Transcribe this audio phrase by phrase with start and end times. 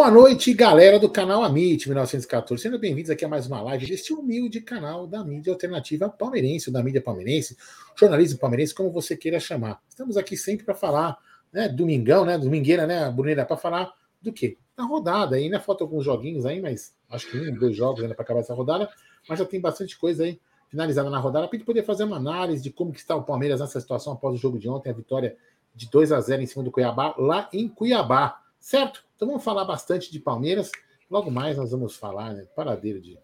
[0.00, 2.62] Boa noite, galera do canal Amit 1914.
[2.62, 6.82] Sejam bem-vindos aqui a mais uma live deste humilde canal da mídia alternativa palmeirense, da
[6.82, 7.54] mídia palmeirense,
[7.94, 9.78] jornalismo palmeirense, como você queira chamar.
[9.90, 11.18] Estamos aqui sempre para falar,
[11.52, 13.92] né, domingão, né, domingueira, né, Brunera, para falar
[14.22, 14.56] do quê?
[14.74, 15.60] Da rodada aí, né?
[15.60, 18.88] Faltam alguns joguinhos aí, mas acho que um, dois jogos ainda para acabar essa rodada,
[19.28, 20.40] mas já tem bastante coisa aí
[20.70, 23.60] finalizada na rodada para gente poder fazer uma análise de como que está o Palmeiras
[23.60, 25.36] nessa situação após o jogo de ontem, a vitória
[25.74, 29.02] de 2 a 0 em cima do Cuiabá, lá em Cuiabá, certo?
[29.16, 30.70] Então vamos falar bastante de Palmeiras.
[31.10, 32.46] Logo mais nós vamos falar, né?
[32.54, 33.18] Paradeiro de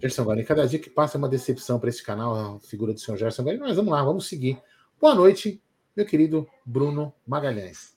[0.00, 0.44] Gerson Guarani.
[0.44, 3.44] Cada dia que passa é uma decepção para esse canal, a figura do senhor Gerson
[3.44, 3.62] Guarani.
[3.62, 4.58] Mas vamos lá, vamos seguir.
[5.00, 5.62] Boa noite,
[5.96, 7.94] meu querido Bruno Magalhães.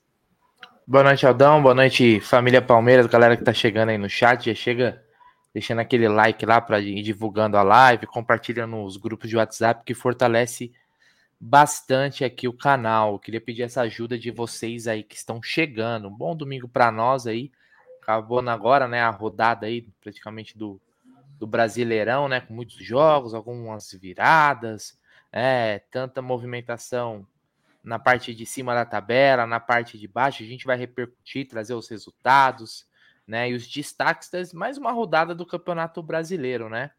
[0.85, 1.63] Boa noite, Aldão.
[1.63, 4.45] Boa noite, família Palmeiras, galera que tá chegando aí no chat.
[4.45, 5.03] Já chega
[5.53, 9.93] deixando aquele like lá para ir divulgando a live, compartilhando nos grupos de WhatsApp que
[9.93, 10.71] fortalece
[11.45, 13.13] bastante aqui o canal.
[13.13, 16.07] Eu queria pedir essa ajuda de vocês aí que estão chegando.
[16.07, 17.51] Um bom domingo para nós aí.
[18.01, 20.79] Acabando agora, né, a rodada aí praticamente do,
[21.37, 24.97] do Brasileirão, né, com muitos jogos, algumas viradas,
[25.31, 27.27] é, tanta movimentação
[27.83, 30.43] na parte de cima da tabela, na parte de baixo.
[30.43, 32.87] A gente vai repercutir, trazer os resultados,
[33.27, 36.91] né, e os destaques das mais uma rodada do Campeonato Brasileiro, né?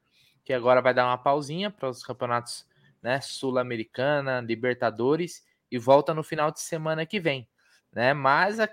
[0.44, 2.66] Que agora vai dar uma pausinha para os campeonatos
[3.04, 7.46] né, Sul-Americana, Libertadores e volta no final de semana que vem,
[7.92, 8.14] né?
[8.14, 8.68] Mas a,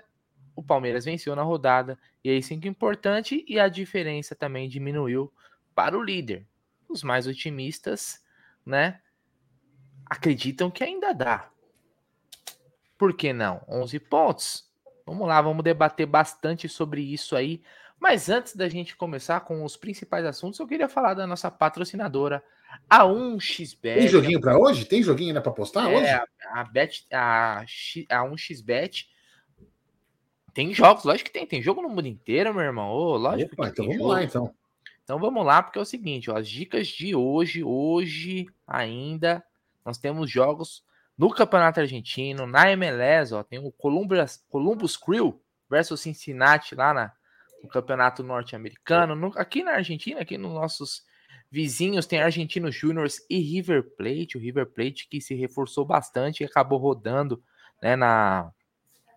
[0.56, 4.70] o Palmeiras venceu na rodada e é isso que é importante e a diferença também
[4.70, 5.30] diminuiu
[5.74, 6.46] para o líder.
[6.88, 8.24] Os mais otimistas,
[8.64, 9.02] né,
[10.06, 11.50] acreditam que ainda dá.
[12.96, 13.62] Por que não?
[13.68, 14.72] 11 pontos.
[15.04, 17.62] Vamos lá, vamos debater bastante sobre isso aí.
[18.00, 22.42] Mas antes da gente começar com os principais assuntos, eu queria falar da nossa patrocinadora,
[22.88, 23.98] a 1xBet.
[23.98, 24.84] Tem joguinho para hoje?
[24.84, 26.08] Tem joguinho ainda para postar é, hoje?
[26.08, 26.26] A,
[26.60, 29.06] a, bet, a, a 1xBet
[30.54, 31.46] tem jogos, lógico que tem.
[31.46, 32.90] Tem jogo no mundo inteiro, meu irmão.
[32.90, 34.12] Oh, lógico Opa, então vamos jogo.
[34.12, 34.54] lá, então.
[35.04, 39.42] Então vamos lá, porque é o seguinte, ó, as dicas de hoje, hoje ainda,
[39.84, 40.84] nós temos jogos
[41.18, 47.12] no Campeonato Argentino, na MLS, ó, tem o Columbus, Columbus Crew versus Cincinnati lá na,
[47.62, 49.32] no Campeonato Norte-Americano.
[49.36, 51.04] Aqui na Argentina, aqui nos nossos
[51.52, 56.46] Vizinhos tem Argentinos Júniors e River Plate, o River Plate que se reforçou bastante e
[56.46, 57.42] acabou rodando
[57.82, 58.50] né, na,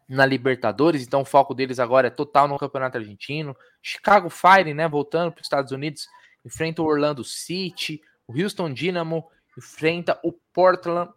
[0.05, 3.55] na Libertadores, então o foco deles agora é total no Campeonato Argentino.
[3.81, 6.09] Chicago Fire, né, voltando para os Estados Unidos,
[6.43, 9.25] enfrenta o Orlando City, o Houston Dynamo
[9.57, 11.09] enfrenta o Portland.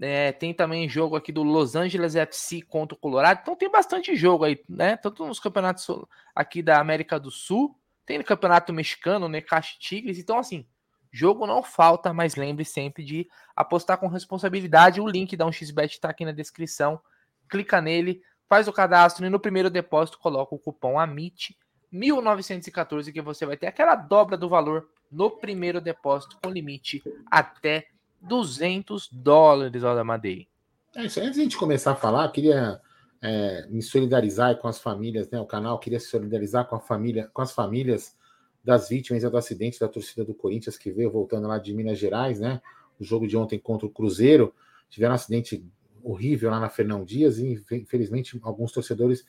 [0.00, 3.40] É, tem também jogo aqui do Los Angeles FC contra o Colorado.
[3.42, 4.96] Então tem bastante jogo aí, né?
[4.96, 5.86] Tanto nos campeonatos
[6.34, 10.18] aqui da América do Sul tem no Campeonato Mexicano, Necaxa Tigres.
[10.18, 10.66] Então, assim,
[11.10, 15.00] jogo não falta, mas lembre sempre de apostar com responsabilidade.
[15.00, 17.00] O link da 1xBet está aqui na descrição.
[17.48, 21.56] Clica nele, faz o cadastro e no primeiro depósito coloca o cupom AMIT
[21.90, 27.86] 1914 que você vai ter aquela dobra do valor no primeiro depósito com limite até
[28.20, 30.48] 200 dólares, Aldamadei.
[30.96, 31.20] É isso.
[31.20, 32.80] Antes de a gente começar a falar, queria
[33.24, 35.40] é, me solidarizar com as famílias, né?
[35.40, 38.14] O canal queria se solidarizar com a família, com as famílias
[38.62, 42.38] das vítimas do acidente da torcida do Corinthians que veio voltando lá de Minas Gerais,
[42.38, 42.60] né?
[43.00, 44.54] O jogo de ontem contra o Cruzeiro
[44.90, 45.66] tiveram um acidente
[46.02, 49.24] horrível lá na Fernão Dias e infelizmente alguns torcedores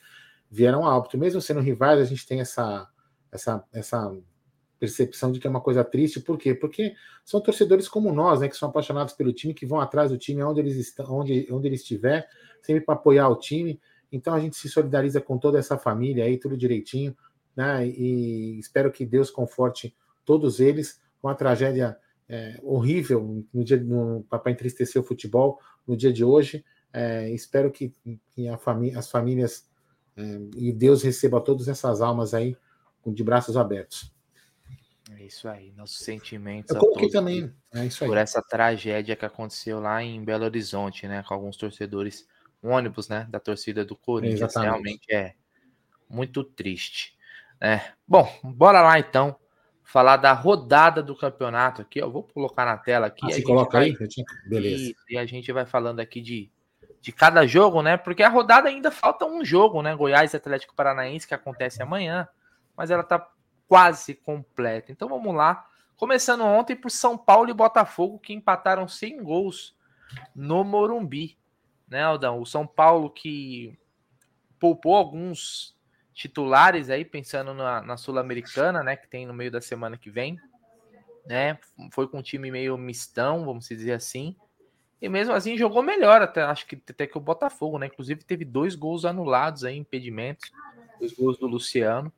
[0.52, 1.18] vieram a óbito.
[1.18, 2.90] Mesmo sendo rivais, a gente tem essa
[3.32, 4.14] essa essa
[4.80, 6.20] percepção de que é uma coisa triste.
[6.20, 6.54] Por quê?
[6.54, 10.18] Porque são torcedores como nós, né, que são apaixonados pelo time, que vão atrás do
[10.18, 12.28] time onde eles estão, onde, onde ele estiver,
[12.62, 13.80] sempre para apoiar o time.
[14.12, 17.16] Então a gente se solidariza com toda essa família aí, tudo direitinho,
[17.56, 17.88] né?
[17.88, 23.84] E espero que Deus conforte todos eles com a tragédia é, horrível no dia
[24.30, 26.64] para entristecer o futebol no dia de hoje.
[26.92, 27.94] É, espero que,
[28.32, 29.70] que famí as famílias
[30.16, 32.58] é, e Deus receba todas essas almas aí
[33.06, 34.15] de braços abertos.
[35.12, 36.74] É isso aí, nossos sentimentos.
[36.74, 38.10] Eu coloquei também, é isso aí.
[38.10, 41.24] Por essa tragédia que aconteceu lá em Belo Horizonte, né?
[41.28, 42.28] Com alguns torcedores,
[42.64, 43.28] um ônibus, né?
[43.30, 44.42] Da torcida do Corinthians.
[44.42, 44.72] Exatamente.
[44.72, 45.36] Realmente é
[46.10, 47.16] muito triste.
[47.62, 47.82] É.
[48.08, 49.36] Bom, bora lá então.
[49.84, 52.00] Falar da rodada do campeonato aqui.
[52.00, 53.26] Eu vou colocar na tela aqui.
[53.28, 53.90] Ah, você coloca vai...
[53.90, 53.98] aí?
[54.50, 54.94] Beleza.
[55.08, 56.52] E, e a gente vai falando aqui de,
[57.00, 57.96] de cada jogo, né?
[57.96, 59.96] Porque a rodada ainda falta um jogo, né?
[59.96, 62.28] Goiás Atlético Paranaense, que acontece amanhã.
[62.76, 63.30] Mas ela tá
[63.68, 64.92] quase completa.
[64.92, 65.68] Então vamos lá.
[65.96, 69.76] Começando ontem por São Paulo e Botafogo, que empataram sem gols
[70.36, 71.38] no Morumbi.
[71.88, 72.42] Né, Aldão?
[72.42, 73.78] O São Paulo que
[74.60, 75.76] poupou alguns
[76.14, 78.96] titulares aí, pensando na, na Sul-Americana, né?
[78.96, 80.40] Que tem no meio da semana que vem.
[81.26, 81.60] Né?
[81.92, 84.36] Foi com um time meio mistão, vamos dizer assim.
[85.02, 87.88] E mesmo assim jogou melhor, até acho que até que o Botafogo, né?
[87.88, 90.52] Inclusive teve dois gols anulados aí, impedimentos,
[91.00, 92.12] dois gols do Luciano.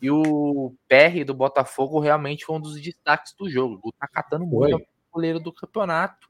[0.00, 3.92] E o PR do Botafogo realmente foi um dos destaques do jogo.
[3.98, 6.28] Tá catando muito o goleiro do campeonato.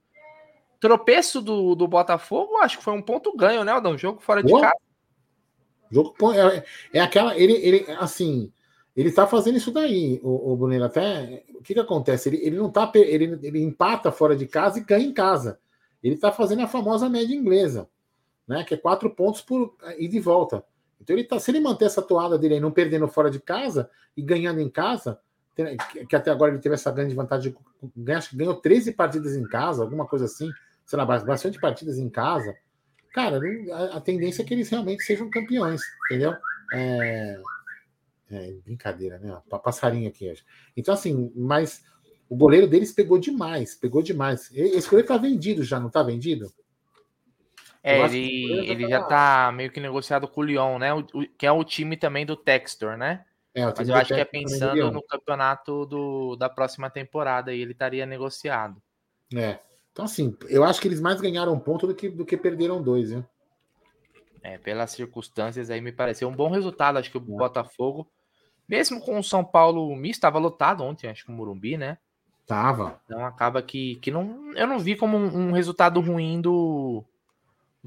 [0.81, 3.99] Tropeço do, do Botafogo, acho que foi um ponto ganho, né, Aldão?
[3.99, 4.77] Jogo fora de casa.
[5.91, 7.37] Jogo é, é aquela.
[7.37, 8.53] Ele, ele, assim,
[8.97, 10.85] ele tá fazendo isso daí, o, o Brunel.
[10.85, 11.45] Até.
[11.55, 12.29] O que que acontece?
[12.29, 12.91] Ele, ele não tá.
[12.95, 15.59] Ele, ele empata fora de casa e ganha em casa.
[16.03, 17.89] Ele tá fazendo a famosa média inglesa,
[18.47, 18.63] né?
[18.65, 20.65] Que é quatro pontos por ida e volta.
[21.01, 23.91] Então ele tá, se ele manter essa toada dele aí, não perdendo fora de casa
[24.17, 25.21] e ganhando em casa,
[26.09, 27.55] que até agora ele teve essa grande vantagem
[28.17, 30.51] acho que ganhou 13 partidas em casa, alguma coisa assim,
[30.87, 32.55] sei lá, bastante partidas em casa.
[33.13, 33.41] Cara,
[33.93, 36.35] a, tendência é que eles realmente sejam campeões, entendeu?
[36.73, 37.41] É,
[38.31, 39.37] é brincadeira, né?
[39.63, 40.33] Passarinho aqui.
[40.77, 41.83] Então, assim, mas
[42.29, 44.51] o goleiro deles pegou demais, pegou demais.
[44.53, 46.53] Esse goleiro tá vendido já, não tá vendido?
[47.83, 50.93] É, ele, ele já tá meio que negociado com o Lyon, né?
[50.93, 53.25] O, o, que é o time também do Textor, né?
[53.55, 57.73] É, Mas eu acho que é pensando no campeonato do, da próxima temporada e ele
[57.73, 58.81] estaria negociado.
[59.35, 59.59] É.
[59.93, 62.81] Então, assim, eu acho que eles mais ganharam um ponto do que, do que perderam
[62.81, 63.25] dois, viu?
[64.43, 66.99] É, pelas circunstâncias aí me pareceu um bom resultado.
[66.99, 67.37] Acho que o é.
[67.37, 68.09] Botafogo,
[68.69, 71.99] mesmo com o São Paulo misto, estava lotado ontem, acho que o Morumbi, né?
[72.47, 73.01] Tava.
[73.05, 77.05] Então acaba que, que não, eu não vi como um, um resultado ruim do,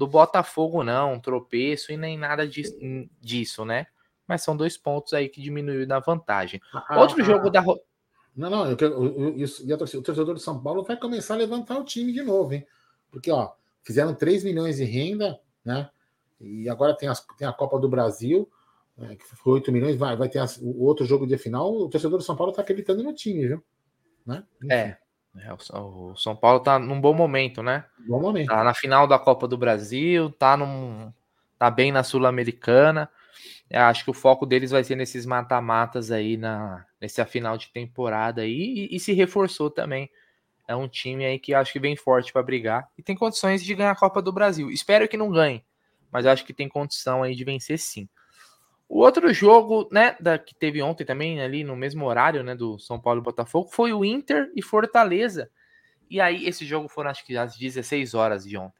[0.02, 3.86] do Botafogo, não, tropeço e nem nada disso, né?
[4.26, 6.60] Mas são dois pontos aí que diminuiu na vantagem.
[6.74, 7.64] Ah, Outro ah, jogo ah, da.
[8.34, 11.84] Não, não, eu, eu, eu, o torcedor de São Paulo vai começar a levantar o
[11.84, 12.66] time de novo, hein?
[13.12, 13.52] Porque, ó,
[13.84, 15.88] fizeram 3 milhões de renda, né?
[16.40, 18.50] E agora tem, as, tem a Copa do Brasil,
[18.96, 21.72] né, que foi 8 milhões, vai, vai ter as, o outro jogo de final.
[21.72, 23.62] O torcedor de São Paulo tá acreditando no time, viu?
[24.26, 24.42] Né?
[24.68, 24.96] É,
[25.38, 27.84] é, o São Paulo tá num bom momento, né?
[28.06, 28.48] Bom momento.
[28.48, 31.12] Tá na final da Copa do Brasil, tá, num,
[31.58, 33.10] tá bem na Sul-Americana.
[33.72, 38.42] Acho que o foco deles vai ser nesses mata-matas aí, na, nessa final de temporada
[38.42, 40.10] aí, e, e, se reforçou também.
[40.68, 43.74] É um time aí que acho que vem forte para brigar e tem condições de
[43.74, 44.70] ganhar a Copa do Brasil.
[44.70, 45.64] Espero que não ganhe,
[46.10, 48.08] mas acho que tem condição aí de vencer sim.
[48.92, 52.78] O outro jogo, né, da, que teve ontem também, ali no mesmo horário, né, do
[52.78, 55.48] São Paulo e Botafogo, foi o Inter e Fortaleza.
[56.10, 58.78] E aí, esse jogo foram, acho que, às 16 horas de ontem.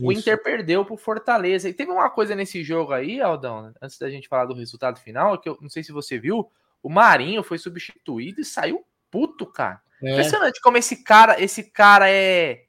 [0.00, 0.20] O Isso.
[0.20, 1.68] Inter perdeu pro Fortaleza.
[1.68, 5.36] E teve uma coisa nesse jogo aí, Aldão, antes da gente falar do resultado final,
[5.36, 6.48] que eu não sei se você viu,
[6.80, 9.80] o Marinho foi substituído e saiu puto, cara.
[10.00, 10.12] É.
[10.12, 12.66] Impressionante como esse cara, esse cara é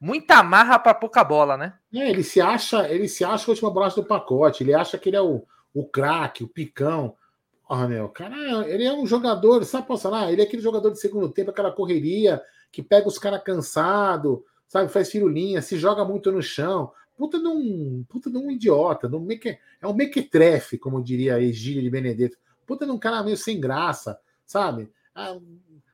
[0.00, 1.74] muita marra para pouca bola, né?
[1.94, 5.10] É, ele se acha, ele se acha a última bolacha do pacote, ele acha que
[5.10, 5.46] ele é o
[5.76, 7.14] o craque, o picão.
[7.68, 10.32] Porra, meu, cara, ele é um jogador, sabe posso falar?
[10.32, 12.40] Ele é aquele jogador de segundo tempo, aquela correria
[12.72, 14.90] que pega os caras cansado, sabe?
[14.90, 16.90] Faz firulinha, se joga muito no chão.
[17.16, 21.40] Puta de um, puta de um idiota, de um meque, é um mequetrefe, como diria
[21.40, 22.36] Egílio de Benedetto.
[22.66, 24.90] Puta de um cara meio sem graça, sabe?
[25.14, 25.36] Ah,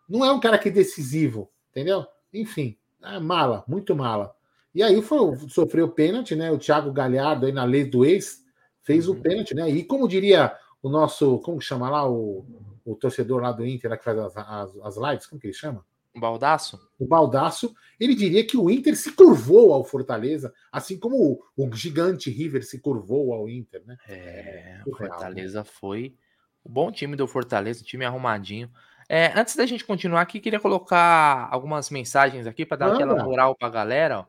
[0.09, 2.05] não é um cara que é decisivo, entendeu?
[2.33, 4.35] Enfim, é mala, muito mala.
[4.75, 6.51] E aí foi, sofreu pênalti, né?
[6.51, 8.42] O Thiago Galhardo aí na lei do ex,
[8.83, 9.15] fez uhum.
[9.15, 9.69] o pênalti, né?
[9.71, 12.45] E como diria o nosso, como que chama lá, o,
[12.85, 15.55] o torcedor lá do Inter, lá que faz as, as, as lives, como que ele
[15.55, 15.85] chama?
[16.15, 16.79] O Baldaço?
[16.99, 21.75] O Baldaço, ele diria que o Inter se curvou ao Fortaleza, assim como o, o
[21.75, 23.97] gigante River se curvou ao Inter, né?
[24.07, 25.71] É, o Fortaleza real, né?
[25.73, 26.15] foi
[26.63, 28.71] o bom time do Fortaleza, time arrumadinho.
[29.09, 32.97] É, antes da gente continuar aqui, queria colocar algumas mensagens aqui para dar Manda.
[32.97, 34.21] aquela moral para a galera.
[34.21, 34.25] Ó.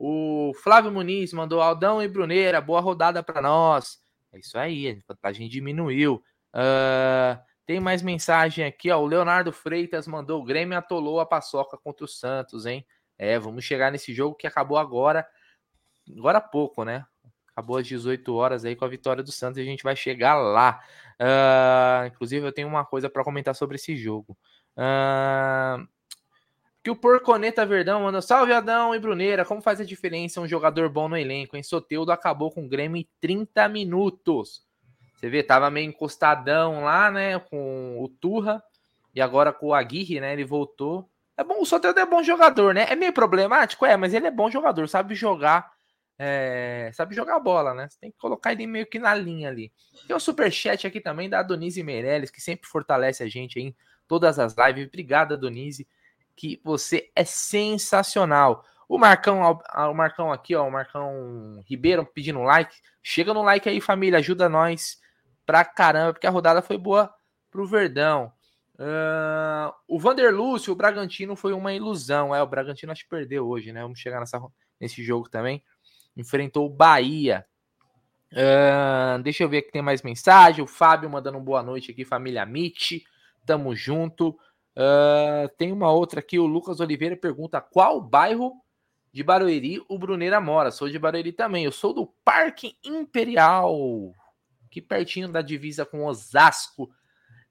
[0.00, 3.98] O Flávio Muniz mandou Aldão e Bruneira, boa rodada para nós.
[4.32, 6.22] É isso aí, a vantagem diminuiu.
[6.54, 7.36] Uh,
[7.66, 9.00] tem mais mensagem aqui, ó.
[9.00, 12.86] O Leonardo Freitas mandou: o Grêmio atolou a paçoca contra o Santos, hein?
[13.18, 15.26] É, vamos chegar nesse jogo que acabou agora,
[16.16, 17.04] agora há pouco, né?
[17.50, 20.36] Acabou às 18 horas aí com a vitória do Santos e a gente vai chegar
[20.36, 20.80] lá.
[21.20, 24.38] Uh, inclusive, eu tenho uma coisa para comentar sobre esse jogo.
[24.76, 25.84] Uh,
[26.82, 29.44] que o Porconeta Verdão manda salve Adão e Bruneira.
[29.44, 31.56] Como faz a diferença um jogador bom no elenco?
[31.56, 34.66] Em Soteudo acabou com o Grêmio em 30 minutos.
[35.14, 37.38] Você vê, tava meio encostadão lá, né?
[37.38, 38.62] Com o Turra
[39.14, 40.32] e agora com o Aguirre, né?
[40.32, 41.10] Ele voltou.
[41.36, 42.86] É bom, o Soteudo é bom jogador, né?
[42.88, 45.70] É meio problemático, é, mas ele é bom jogador, sabe jogar
[46.18, 47.88] é, sabe jogar bola, né?
[47.88, 49.72] Você tem que colocar ele meio que na linha ali.
[50.06, 53.74] Tem o superchat aqui também da Donise Meirelles, que sempre fortalece a gente em
[54.08, 54.88] todas as lives.
[54.88, 55.86] Obrigado, Donise,
[56.38, 58.64] que você é sensacional.
[58.88, 62.74] O Marcão, o Marcão aqui, ó, o Marcão Ribeiro pedindo like.
[63.02, 64.98] Chega no like aí, família, ajuda nós
[65.44, 67.12] pra caramba, porque a rodada foi boa
[67.50, 68.32] pro Verdão.
[68.74, 72.34] Uh, o Vander Lúcio, o Bragantino foi uma ilusão.
[72.34, 73.82] É, o Bragantino acho que perdeu hoje, né?
[73.82, 74.40] Vamos chegar nessa,
[74.80, 75.62] nesse jogo também
[76.18, 77.46] enfrentou o Bahia.
[78.32, 80.62] Uh, deixa eu ver que tem mais mensagem.
[80.62, 83.04] O Fábio mandando boa noite aqui, família Mitch.
[83.46, 84.36] Tamo junto.
[84.78, 86.38] Uh, tem uma outra aqui.
[86.38, 88.54] O Lucas Oliveira pergunta: qual bairro
[89.12, 90.70] de Barueri o Bruneira mora?
[90.70, 91.64] Sou de Barueri também.
[91.64, 94.14] Eu sou do Parque Imperial,
[94.66, 96.88] aqui pertinho da divisa com Osasco.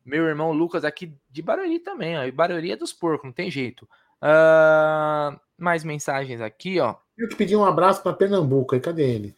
[0.05, 2.17] Meu irmão Lucas aqui de Barueri também.
[2.17, 2.23] Ó.
[2.23, 3.83] E Barueri é dos porcos, não tem jeito.
[4.21, 6.95] Uh, mais mensagens aqui, ó.
[7.17, 9.35] Eu que pedi um abraço para Pernambuco, aí cadê ele?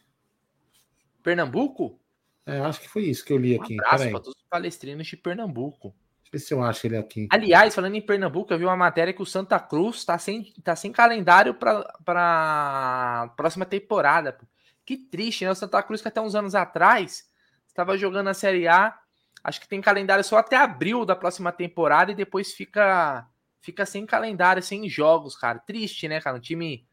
[1.24, 1.98] Pernambuco?
[2.46, 3.74] É, acho que foi isso que eu li aqui.
[3.74, 5.92] Um abraço para todos os palestrinos de Pernambuco.
[6.30, 7.28] Deixa eu ver se eu acho ele aqui.
[7.30, 10.76] Aliás, falando em Pernambuco, eu vi uma matéria que o Santa Cruz está sem, tá
[10.76, 14.38] sem calendário para próxima temporada.
[14.86, 15.50] Que triste, né?
[15.50, 17.24] O Santa Cruz, que até uns anos atrás
[17.66, 18.96] estava jogando a Série A.
[19.42, 23.26] Acho que tem calendário só até abril da próxima temporada e depois fica
[23.60, 25.58] fica sem calendário, sem jogos, cara.
[25.58, 26.36] Triste, né, cara?
[26.36, 26.86] Um time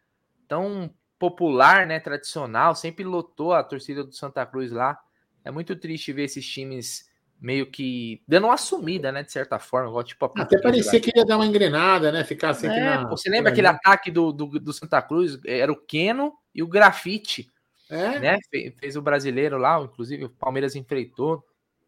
[0.48, 5.00] tão popular, né, tradicional, sempre lotou a torcida do Santa Cruz lá.
[5.44, 7.07] É muito triste ver esses times
[7.40, 11.26] meio que dando uma sumida, né, de certa forma, igual tipo Até parecia que ia
[11.26, 13.10] dar uma engrenada, né, ficar sempre é, na...
[13.10, 15.40] Você lembra aquele ataque do, do, do, Santa Cruz?
[15.46, 17.52] Era o Keno e o Grafite,
[17.90, 18.20] é?
[18.20, 21.44] né, fez, fez, o brasileiro lá, inclusive o Palmeiras enfrentou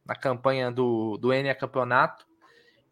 [0.06, 2.28] na campanha do, do N Campeonato.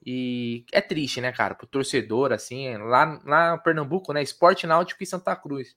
[0.05, 5.03] E é triste, né, cara, pro torcedor, assim, lá, lá no Pernambuco, né, Esporte Náutico
[5.03, 5.75] e Santa Cruz.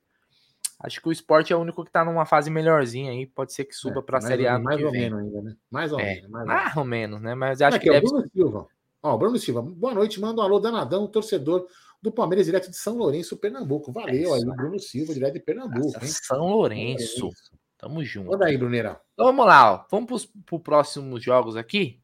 [0.82, 3.66] Acho que o esporte é o único que tá numa fase melhorzinha aí, pode ser
[3.66, 4.58] que suba é, para a Série A.
[4.58, 5.56] Mais ou menos ainda, né?
[5.70, 6.30] Mais ou é, menos.
[6.30, 7.34] Mais, mais ou menos, né?
[7.34, 8.66] Mas acho é, que, é o Bruno Silva.
[9.02, 11.66] Ó, Bruno Silva, boa noite, manda um alô danadão, torcedor
[12.00, 13.92] do Palmeiras direto de São Lourenço, Pernambuco.
[13.92, 15.92] Valeu é aí, Bruno Silva, direto de Pernambuco.
[15.92, 17.28] Nossa, São Lourenço.
[17.76, 18.30] Tamo junto.
[18.30, 18.56] Manda aí.
[18.56, 19.84] Então vamos lá, ó.
[19.90, 22.00] Vamos pros, pro próximos jogos aqui.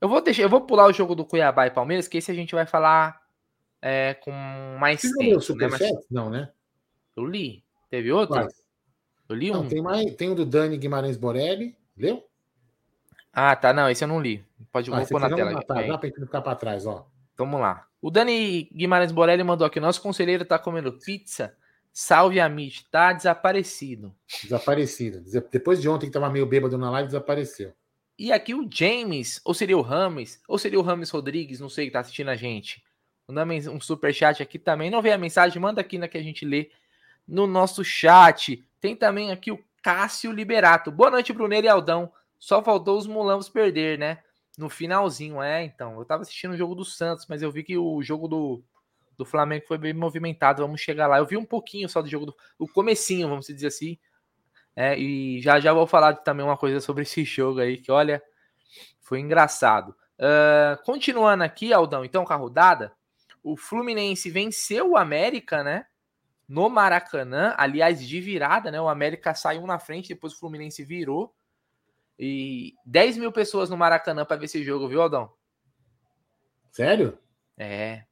[0.00, 2.34] Eu vou deixar, eu vou pular o jogo do Cuiabá e Palmeiras, que esse a
[2.34, 3.20] gente vai falar
[3.80, 4.32] é, com
[4.78, 5.40] mais Você tempo.
[5.40, 5.68] Você né?
[5.68, 5.80] Mas...
[6.10, 6.50] Não, né?
[7.16, 7.61] Eu li.
[7.92, 8.36] Teve outro?
[8.36, 8.54] Quais?
[9.28, 9.68] Eu li não, um.
[9.68, 11.76] Tem, mais, tem o do Dani Guimarães Borelli.
[11.94, 12.26] Leu?
[13.30, 13.70] Ah, tá.
[13.70, 14.42] Não, esse eu não li.
[14.72, 15.52] Pode ah, pôr na tela.
[15.52, 17.06] Matar, dá pra ficar para trás, ó.
[17.36, 17.86] Vamos lá.
[18.00, 21.54] O Dani Guimarães Borelli mandou aqui: nosso conselheiro tá comendo pizza.
[21.92, 24.14] Salve a Mitch, tá desaparecido.
[24.42, 25.22] Desaparecido.
[25.50, 27.74] Depois de ontem que tava meio bêbado na live, desapareceu.
[28.18, 31.86] E aqui o James, ou seria o Rames, ou seria o Rames Rodrigues, não sei,
[31.86, 32.82] que tá assistindo a gente.
[33.28, 34.90] Mandando um super chat aqui também.
[34.90, 36.70] Não vê a mensagem, manda aqui na que a gente lê
[37.32, 38.62] no nosso chat.
[38.78, 40.92] Tem também aqui o Cássio Liberato.
[40.92, 42.12] Boa noite, Bruneiro e Aldão.
[42.38, 44.18] Só faltou os mulambos perder, né?
[44.58, 45.98] No finalzinho, é, então.
[45.98, 48.62] Eu tava assistindo o jogo do Santos, mas eu vi que o jogo do,
[49.16, 50.60] do Flamengo foi bem movimentado.
[50.60, 51.16] Vamos chegar lá.
[51.16, 53.96] Eu vi um pouquinho só do jogo do o comecinho, vamos dizer assim.
[54.76, 58.22] É, e já já vou falar também uma coisa sobre esse jogo aí, que olha,
[59.00, 59.96] foi engraçado.
[60.18, 62.92] Uh, continuando aqui, Aldão, então, com a rodada,
[63.42, 65.86] o Fluminense venceu o América, né?
[66.52, 68.78] No Maracanã, aliás, de virada, né?
[68.78, 71.34] O América saiu na frente, depois o Fluminense virou.
[72.18, 75.32] E 10 mil pessoas no Maracanã para ver esse jogo, viu, Aldão?
[76.70, 77.16] Sério?
[77.56, 78.04] É.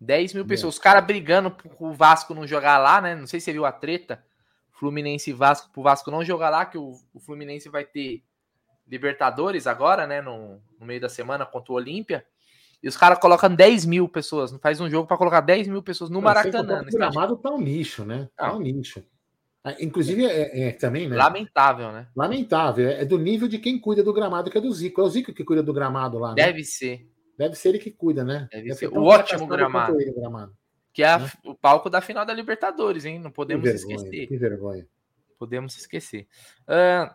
[0.00, 0.74] 10 mil pessoas.
[0.74, 3.16] Os caras brigando pro Vasco não jogar lá, né?
[3.16, 4.24] Não sei se você viu a treta.
[4.70, 8.22] Fluminense e Vasco, pro Vasco não jogar lá, que o, o Fluminense vai ter
[8.86, 10.22] Libertadores agora, né?
[10.22, 12.24] No, no meio da semana contra o Olímpia.
[12.82, 14.52] E os caras colocam 10 mil pessoas.
[14.52, 16.82] Não faz um jogo para colocar 10 mil pessoas no Maracanã.
[16.82, 18.28] O gramado tá um lixo, né?
[18.36, 19.04] Tá um lixo.
[19.64, 21.16] Ah, inclusive, é, é, também, né?
[21.16, 22.06] Lamentável, né?
[22.14, 22.88] Lamentável.
[22.88, 25.00] É do nível de quem cuida do gramado, que é do Zico.
[25.00, 26.30] É o Zico que cuida do gramado lá.
[26.30, 26.36] Né?
[26.36, 27.08] Deve ser.
[27.36, 28.48] Deve ser ele que cuida, né?
[28.50, 28.88] Deve, Deve ser.
[28.88, 30.00] O ótimo gramado.
[30.00, 30.52] Ele, gramado.
[30.92, 31.30] Que é né?
[31.44, 33.18] o palco da final da Libertadores, hein?
[33.18, 34.26] Não podemos que vergonha, esquecer.
[34.26, 34.86] Que vergonha
[35.38, 36.26] podemos esquecer.
[36.64, 37.14] Uh,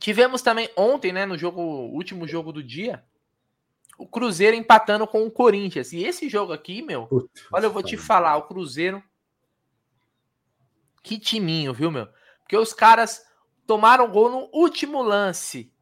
[0.00, 3.04] tivemos também ontem, né, no jogo, último jogo do dia,
[4.02, 5.92] o Cruzeiro empatando com o Corinthians.
[5.92, 7.08] E esse jogo aqui, meu,
[7.52, 9.02] olha, eu vou te falar, o Cruzeiro.
[11.02, 12.08] Que timinho, viu, meu?
[12.40, 13.22] Porque os caras
[13.66, 15.72] tomaram gol no último lance.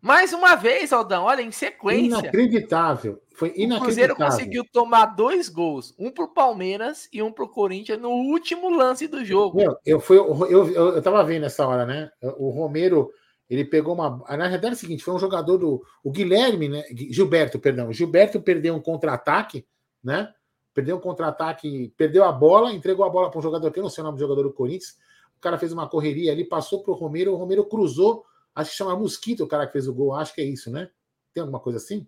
[0.00, 2.18] Mais uma vez, Aldão, olha, em sequência.
[2.18, 3.20] Inacreditável.
[3.34, 3.76] Foi inacreditável.
[3.76, 8.70] O Cruzeiro conseguiu tomar dois gols, um pro Palmeiras e um pro Corinthians no último
[8.70, 9.58] lance do jogo.
[9.58, 12.10] Meu, eu, fui, eu, eu, eu tava vendo essa hora, né?
[12.38, 13.10] O Romero,
[13.48, 14.18] ele pegou uma.
[14.36, 15.82] Na verdade é o seguinte: foi um jogador do.
[16.02, 16.84] O Guilherme, né?
[17.10, 17.92] Gilberto, perdão.
[17.92, 19.66] Gilberto perdeu um contra-ataque,
[20.02, 20.32] né?
[20.74, 23.90] Perdeu um contra-ataque, perdeu a bola, entregou a bola para um jogador que eu não
[23.90, 24.96] sei o nome do jogador do Corinthians
[25.38, 28.24] o cara fez uma correria ali, passou pro Romero, o Romero cruzou,
[28.54, 30.90] acho que chama Mosquito, o cara que fez o gol, acho que é isso, né?
[31.32, 32.06] Tem alguma coisa assim?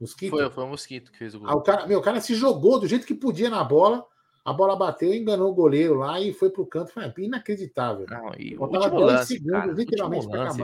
[0.00, 0.30] Mosquito?
[0.30, 1.48] Foi, foi o Mosquito que fez o gol.
[1.48, 4.04] Ah, o cara, meu, o cara se jogou do jeito que podia na bola,
[4.44, 6.92] a bola bateu, enganou o goleiro lá e foi pro canto.
[6.92, 8.06] Foi inacreditável.
[8.08, 10.62] Não, e último lance, segundos, cara, literalmente, lance,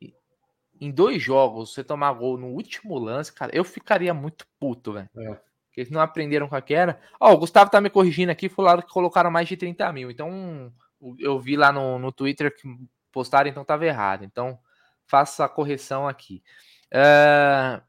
[0.00, 0.14] em,
[0.80, 5.10] em, dois jogos, você tomar gol no último lance, cara, eu ficaria muito puto, velho.
[5.18, 5.34] É.
[5.66, 6.98] Porque eles não aprenderam com a que era.
[7.20, 10.10] Ó, oh, o Gustavo tá me corrigindo aqui, falaram que colocaram mais de 30 mil.
[10.10, 10.72] Então,
[11.18, 12.66] eu vi lá no, no Twitter que
[13.12, 14.24] postaram, então tava errado.
[14.24, 14.58] Então,
[15.06, 16.42] faça a correção aqui.
[16.90, 17.82] Uh,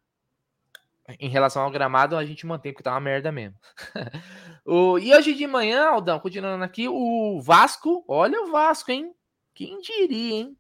[1.20, 3.58] em relação ao gramado, a gente mantém, porque tá uma merda mesmo.
[4.70, 9.14] o, e hoje de manhã, Aldão, continuando aqui, o Vasco, olha o Vasco, hein?
[9.54, 10.58] Quem diria, hein?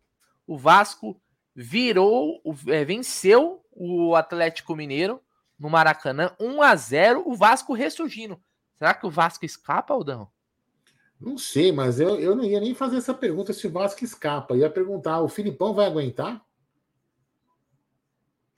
[0.47, 1.21] O Vasco
[1.55, 5.21] virou, é, venceu o Atlético Mineiro
[5.57, 8.41] no Maracanã, 1 a 0 o Vasco ressurgindo.
[8.77, 10.29] Será que o Vasco escapa, Aldão?
[11.19, 14.53] Não sei, mas eu, eu não ia nem fazer essa pergunta se o Vasco escapa.
[14.53, 16.41] Eu ia perguntar: o Filipão vai aguentar?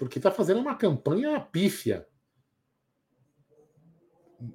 [0.01, 2.07] porque está fazendo uma campanha pífia.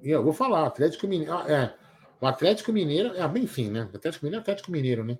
[0.03, 1.33] Eu vou falar, Atlético Mineiro.
[1.33, 1.73] Ah, é,
[2.19, 3.13] o Atlético Mineiro.
[3.15, 3.89] É, enfim, né?
[3.93, 5.17] Atlético Mineiro é Atlético Mineiro, né?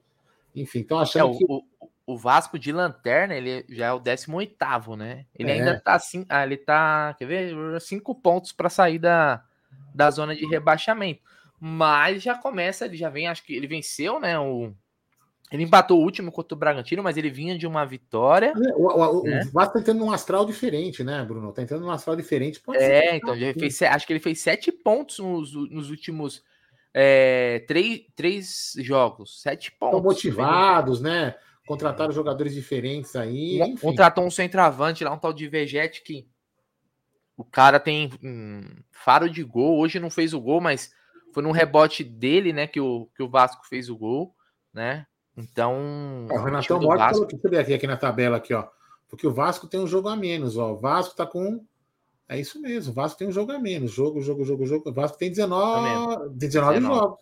[0.56, 1.46] Enfim, então achando é, que.
[1.48, 1.64] O,
[2.06, 4.58] o, Vasco de lanterna, ele já é o 18,
[4.98, 5.26] né?
[5.36, 5.54] Ele é.
[5.54, 6.26] ainda tá assim.
[6.30, 7.16] Ah, ele tá.
[7.18, 7.82] Quer ver?
[7.82, 9.44] Cinco pontos para sair da,
[9.94, 11.22] da zona de rebaixamento.
[11.60, 14.38] Mas já começa, ele já vem, acho que ele venceu, né?
[14.40, 14.74] O,
[15.52, 18.54] ele empatou o último contra o Bragantino, mas ele vinha de uma vitória.
[18.56, 19.42] É, o, o, né?
[19.46, 21.54] o Vasco tá entrando num astral diferente, né, Bruno?
[21.54, 22.60] Tá entrando num astral diferente.
[22.60, 26.44] Pode é, então já fez, acho que ele fez sete pontos nos, nos últimos
[26.94, 29.42] é, três, três jogos.
[29.42, 29.98] Sete pontos.
[29.98, 31.36] Estão motivados, né?
[31.66, 33.62] Contrataram jogadores diferentes aí.
[33.62, 33.78] Enfim.
[33.78, 36.28] Contratou um centroavante lá, um tal de Vegete, que
[37.38, 38.62] o cara tem um
[38.92, 39.80] faro de gol.
[39.80, 40.92] Hoje não fez o gol, mas
[41.34, 44.36] foi num rebote dele, né, que o, que o Vasco fez o gol,
[44.74, 45.06] né?
[45.38, 46.26] Então.
[46.32, 47.28] o Renatão Mota Vasco...
[47.28, 48.68] colocou, deixa eu aqui, aqui na tabela aqui, ó.
[49.08, 50.74] Porque o Vasco tem um jogo a menos, ó.
[50.74, 51.64] O Vasco tá com.
[52.28, 53.92] É isso mesmo, o Vasco tem um jogo a menos.
[53.92, 54.90] Jogo, jogo, jogo, jogo.
[54.90, 56.82] O Vasco tem 19, tem 19, 19.
[56.82, 57.20] jogos.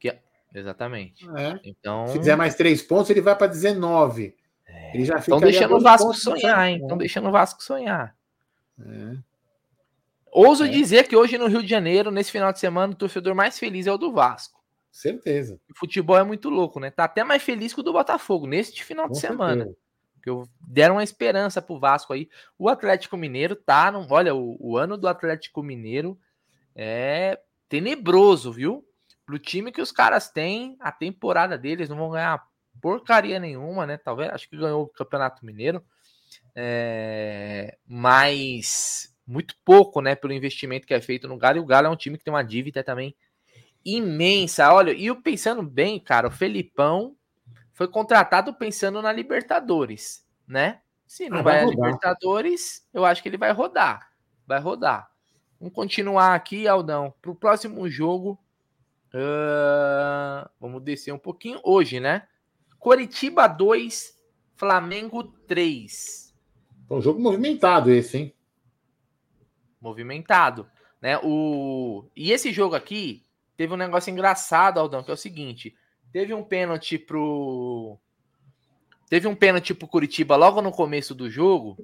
[0.00, 0.08] Que...
[0.08, 0.18] É,
[0.54, 1.28] exatamente.
[1.36, 1.60] É.
[1.62, 2.08] Então...
[2.08, 4.34] Se fizer mais três pontos, ele vai para 19.
[4.66, 4.94] É.
[4.96, 6.80] Ele já Estão deixando o Vasco sonhar, hein?
[6.82, 8.16] Estão deixando o Vasco sonhar.
[8.80, 9.16] É.
[10.32, 10.68] Ouso é.
[10.68, 13.86] dizer que hoje no Rio de Janeiro, nesse final de semana, o torcedor mais feliz
[13.86, 14.57] é o do Vasco.
[14.90, 15.60] Certeza.
[15.70, 16.90] O futebol é muito louco, né?
[16.90, 19.68] Tá até mais feliz que o do Botafogo neste final Com de semana.
[20.22, 22.28] Que deram uma esperança pro Vasco aí.
[22.58, 23.90] O Atlético Mineiro tá.
[23.92, 26.18] No, olha, o, o ano do Atlético Mineiro
[26.74, 28.84] é tenebroso, viu?
[29.24, 32.42] Pro time que os caras têm, a temporada deles não vão ganhar
[32.80, 33.96] porcaria nenhuma, né?
[33.98, 35.84] Talvez, acho que ganhou o Campeonato Mineiro.
[36.54, 40.14] É, mas muito pouco, né?
[40.14, 41.58] Pelo investimento que é feito no Galo.
[41.58, 43.14] E o Galo é um time que tem uma dívida também
[43.84, 44.72] imensa.
[44.72, 47.16] Olha, e eu pensando bem, cara, o Felipão
[47.72, 50.80] foi contratado pensando na Libertadores, né?
[51.06, 54.10] Se não ah, vai, vai a Libertadores, eu acho que ele vai rodar.
[54.46, 55.10] Vai rodar.
[55.58, 57.12] Vamos continuar aqui, Aldão.
[57.20, 58.38] Para o próximo jogo.
[59.08, 61.60] Uh, vamos descer um pouquinho.
[61.64, 62.28] Hoje, né?
[62.78, 64.16] Coritiba 2,
[64.54, 66.34] Flamengo 3.
[66.90, 68.34] Um jogo movimentado esse, hein?
[69.80, 70.68] Movimentado.
[71.00, 71.18] Né?
[71.22, 72.04] O...
[72.14, 73.24] E esse jogo aqui,
[73.58, 75.76] teve um negócio engraçado, Aldão, que é o seguinte:
[76.12, 77.98] teve um pênalti pro.
[79.10, 81.76] Teve um pênalti pro Curitiba logo no começo do jogo.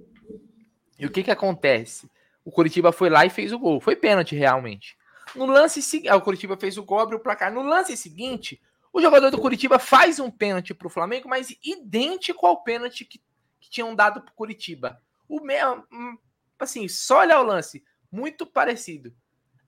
[0.98, 2.08] E o que que acontece?
[2.44, 3.80] O Curitiba foi lá e fez o gol.
[3.80, 4.96] Foi pênalti realmente.
[5.34, 7.52] No lance seguinte, ah, o Curitiba fez o gol, abriu o placar.
[7.52, 8.60] No lance seguinte,
[8.92, 13.18] o jogador do Curitiba faz um pênalti pro Flamengo, mas idêntico ao pênalti que,
[13.58, 15.00] que tinham dado pro Curitiba.
[15.28, 16.16] O mesmo, hum,
[16.58, 17.82] assim, só olhar o lance,
[18.12, 19.12] muito parecido.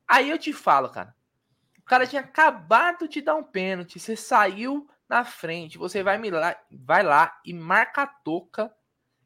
[0.07, 1.16] Aí eu te falo, cara,
[1.87, 6.61] cara tinha acabado de dar um pênalti, você saiu na frente, você vai, me lá,
[6.69, 8.75] vai lá e marca a toca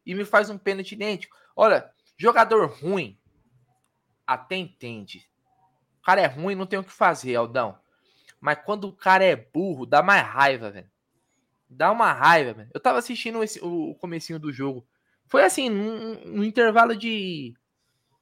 [0.05, 1.35] e me faz um pênalti idêntico.
[1.57, 3.19] Olha, jogador ruim,
[4.27, 5.27] até entende.
[6.01, 7.79] O cara é ruim, não tem o que fazer, Aldão.
[8.39, 10.91] Mas quando o cara é burro, dá mais raiva, velho.
[11.69, 12.71] Dá uma raiva, velho.
[12.75, 14.87] Eu tava assistindo esse, o, o comecinho do jogo.
[15.27, 17.55] Foi assim, num, num intervalo de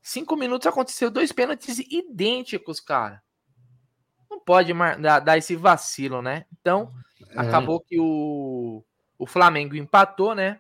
[0.01, 3.23] cinco minutos aconteceu dois pênaltis idênticos, cara
[4.49, 6.47] pode dar, dar esse vacilo, né?
[6.59, 6.91] Então,
[7.33, 7.39] é.
[7.39, 8.83] acabou que o,
[9.19, 10.59] o Flamengo empatou, né?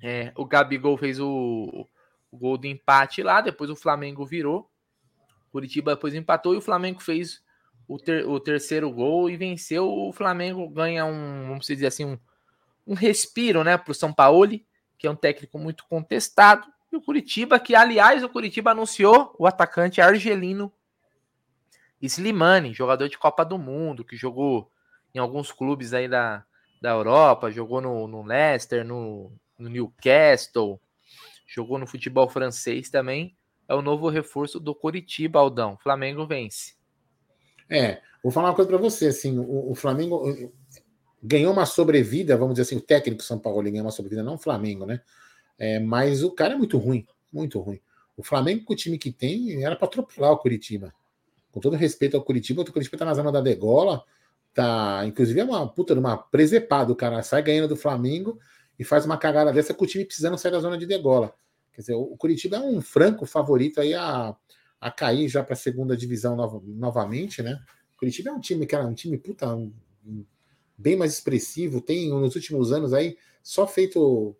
[0.00, 1.88] É, o Gabigol fez o,
[2.30, 4.70] o gol do empate lá, depois o Flamengo virou.
[5.50, 7.42] Curitiba depois empatou e o Flamengo fez
[7.88, 9.90] o, ter, o terceiro gol e venceu.
[9.90, 12.16] O Flamengo ganha um, vamos dizer assim, um,
[12.86, 14.48] um respiro, né, para o São Paulo,
[14.96, 16.68] que é um técnico muito contestado.
[16.92, 20.72] E o Curitiba, que aliás o Curitiba anunciou o atacante argelino
[22.06, 24.70] Slimani, jogador de Copa do Mundo, que jogou
[25.14, 26.44] em alguns clubes aí da,
[26.80, 30.80] da Europa, jogou no, no Leicester, no, no Newcastle,
[31.46, 33.36] jogou no futebol francês também.
[33.68, 35.78] É o novo reforço do Coritiba, Aldão.
[35.78, 36.74] Flamengo vence.
[37.70, 40.24] É, vou falar uma coisa para você, assim, o, o, Flamengo
[41.22, 44.38] ganhou uma sobrevida, vamos dizer assim, o técnico São Paulo ganhou uma sobrevida, não o
[44.38, 45.00] Flamengo, né?
[45.58, 47.80] É, mas o cara é muito ruim, muito ruim.
[48.16, 50.92] O Flamengo, com o time que tem, era para atropelar o Curitiba.
[51.52, 54.02] Com todo respeito ao Curitiba, o Curitiba tá na zona da degola,
[54.54, 58.38] tá, inclusive é uma puta de uma presepada, o cara sai ganhando do Flamengo
[58.78, 61.34] e faz uma cagada dessa com o time precisando sair da zona de degola.
[61.72, 64.34] Quer dizer, o Curitiba é um franco favorito aí a,
[64.80, 67.60] a cair já para a segunda divisão no, novamente, né?
[67.94, 69.72] O Curitiba é um time que era um time puta, um,
[70.76, 74.36] bem mais expressivo, tem nos últimos anos aí só feito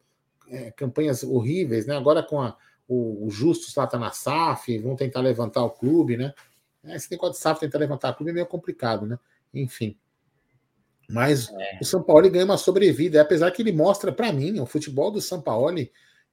[0.48, 1.96] é, campanhas horríveis, né?
[1.96, 2.56] Agora com a,
[2.88, 6.34] o, o Justus lá tá na SAF, vão tentar levantar o clube, né?
[6.84, 9.18] Esse negócio de SAF tentar levantar clube é meio complicado, né?
[9.54, 9.96] Enfim.
[11.08, 11.78] Mas é.
[11.80, 15.20] o São Paulo ganha uma sobrevida, apesar que ele mostra para mim, o futebol do
[15.20, 15.70] São Paulo,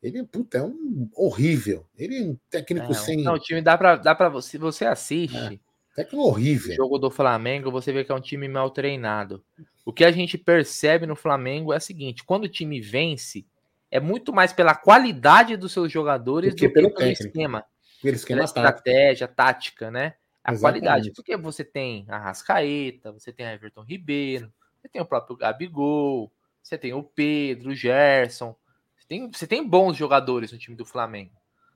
[0.01, 1.85] ele puta, é um horrível.
[1.97, 3.23] Ele é um técnico é, sem.
[3.23, 5.35] Não, o time dá para dá para se você assiste.
[5.35, 5.59] É.
[5.95, 6.71] Técnico horrível.
[6.71, 9.43] O jogo do Flamengo, você vê que é um time mal treinado.
[9.85, 13.45] O que a gente percebe no Flamengo é o seguinte: quando o time vence,
[13.91, 17.65] é muito mais pela qualidade dos seus jogadores do que, do pelo, que pelo esquema.
[18.01, 20.13] Pelo esquema estratégia, tática, né?
[20.43, 20.83] A Exatamente.
[20.83, 21.13] qualidade.
[21.13, 26.31] Porque você tem a Rascaeta, você tem a Everton Ribeiro, você tem o próprio Gabigol,
[26.61, 28.55] você tem o Pedro, o Gerson.
[28.97, 31.31] Você tem, você tem bons jogadores no time do Flamengo.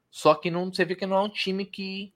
[0.10, 2.14] Só que não, você vê que não é um time que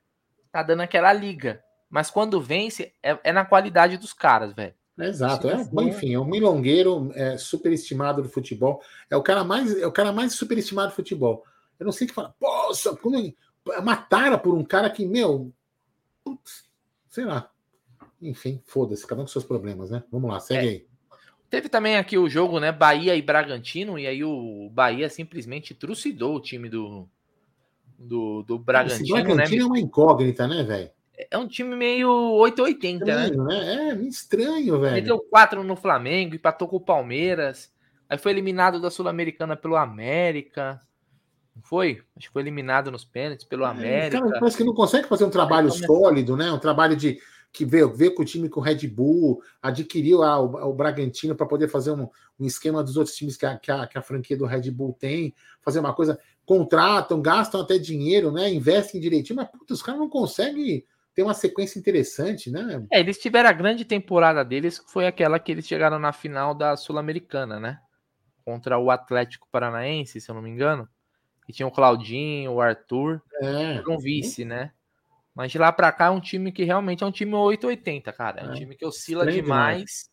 [0.51, 1.63] tá dando aquela liga.
[1.89, 4.75] Mas quando vence, é, é na qualidade dos caras, velho.
[4.99, 8.81] Exato, é, enfim, é um milongueiro é, superestimado do futebol.
[9.10, 11.43] É o cara mais, é o cara mais superestimado do futebol.
[11.79, 12.33] Eu não sei o que falar.
[12.39, 15.53] Poxa, como é uma tara por um cara que, meu,
[16.28, 16.66] putz,
[17.10, 17.50] sei lá.
[18.22, 20.04] Enfim, foda-se, cada um com seus problemas, né?
[20.12, 20.70] Vamos lá, segue é.
[20.70, 20.88] aí.
[21.50, 22.72] Teve também aqui o jogo, né?
[22.72, 27.08] Bahia e Bragantino, e aí o Bahia simplesmente trucidou o time do,
[27.98, 29.04] do, do Bragantino.
[29.04, 29.63] Esse Bragantino né?
[29.63, 30.90] é uma incógnita, né, velho?
[31.32, 33.24] É um time meio 880, né?
[33.26, 33.74] estranho, né?
[33.74, 34.96] É, meio estranho, velho.
[34.96, 37.72] Meteu quatro no Flamengo, empatou com o Palmeiras.
[38.10, 40.82] Aí foi eliminado da Sul-Americana pelo América.
[41.58, 42.04] Não foi?
[42.15, 44.22] Acho que foi eliminado nos pênaltis pelo é, América.
[44.22, 46.52] Cara, parece que não consegue fazer um trabalho sólido, né?
[46.52, 47.20] Um trabalho de
[47.52, 51.36] que veio, veio com o time com o Red Bull, adquiriu ah, o, o Bragantino
[51.36, 52.08] para poder fazer um,
[52.39, 54.93] um, esquema dos outros times que a, que, a, que a franquia do Red Bull
[54.93, 58.48] tem, fazer uma coisa, contratam, gastam até dinheiro, né?
[58.54, 62.86] Investem direitinho, mas puta, os caras não conseguem ter uma sequência interessante, né?
[62.91, 66.54] É, eles tiveram a grande temporada deles, que foi aquela que eles chegaram na final
[66.54, 67.80] da Sul-Americana, né?
[68.46, 70.88] Contra o Atlético Paranaense, se eu não me engano.
[71.47, 73.81] E tinha o Claudinho, o Arthur, é.
[73.88, 74.71] um vice, né?
[75.33, 78.41] Mas de lá para cá é um time que realmente é um time 880, cara.
[78.41, 78.55] É um é.
[78.55, 80.10] time que oscila Estranho demais.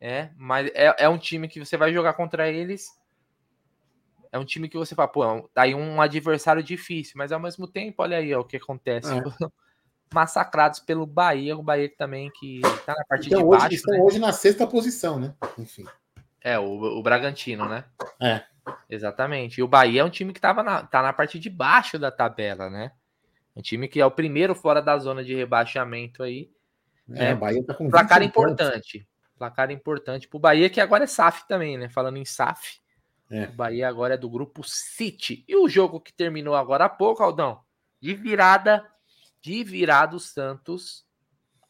[0.00, 2.86] É, mas é, é um time que você vai jogar contra eles.
[4.30, 7.66] É um time que você fala, pô, tá aí um adversário difícil, mas ao mesmo
[7.66, 9.08] tempo, olha aí ó, o que acontece.
[9.08, 9.22] É.
[10.12, 13.74] Massacrados pelo Bahia, o Bahia também que tá na parte então, de hoje, baixo.
[13.74, 14.02] Estão né?
[14.02, 15.34] hoje na sexta posição, né?
[15.58, 15.84] Enfim.
[16.40, 17.84] É, o, o Bragantino, né?
[18.20, 18.44] É.
[18.88, 19.58] Exatamente.
[19.58, 22.10] E o Bahia é um time que tava na, tá na parte de baixo da
[22.10, 22.92] tabela, né?
[23.54, 26.50] Um time que é o primeiro fora da zona de rebaixamento aí.
[27.10, 28.98] É, o Bahia tá com placar importante.
[28.98, 29.16] Pontos.
[29.38, 31.88] Placar importante pro Bahia, que agora é SAF também, né?
[31.88, 32.80] Falando em SAF.
[33.30, 33.44] É.
[33.44, 35.44] O Bahia agora é do grupo City.
[35.48, 37.60] E o jogo que terminou agora há pouco, Aldão,
[38.00, 38.86] de virada,
[39.40, 41.04] de virada o Santos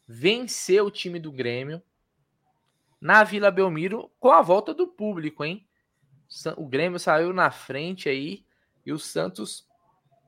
[0.06, 1.82] venceu o time do Grêmio
[3.00, 5.65] na Vila Belmiro com a volta do público, hein?
[6.56, 8.44] O Grêmio saiu na frente aí
[8.84, 9.66] e o Santos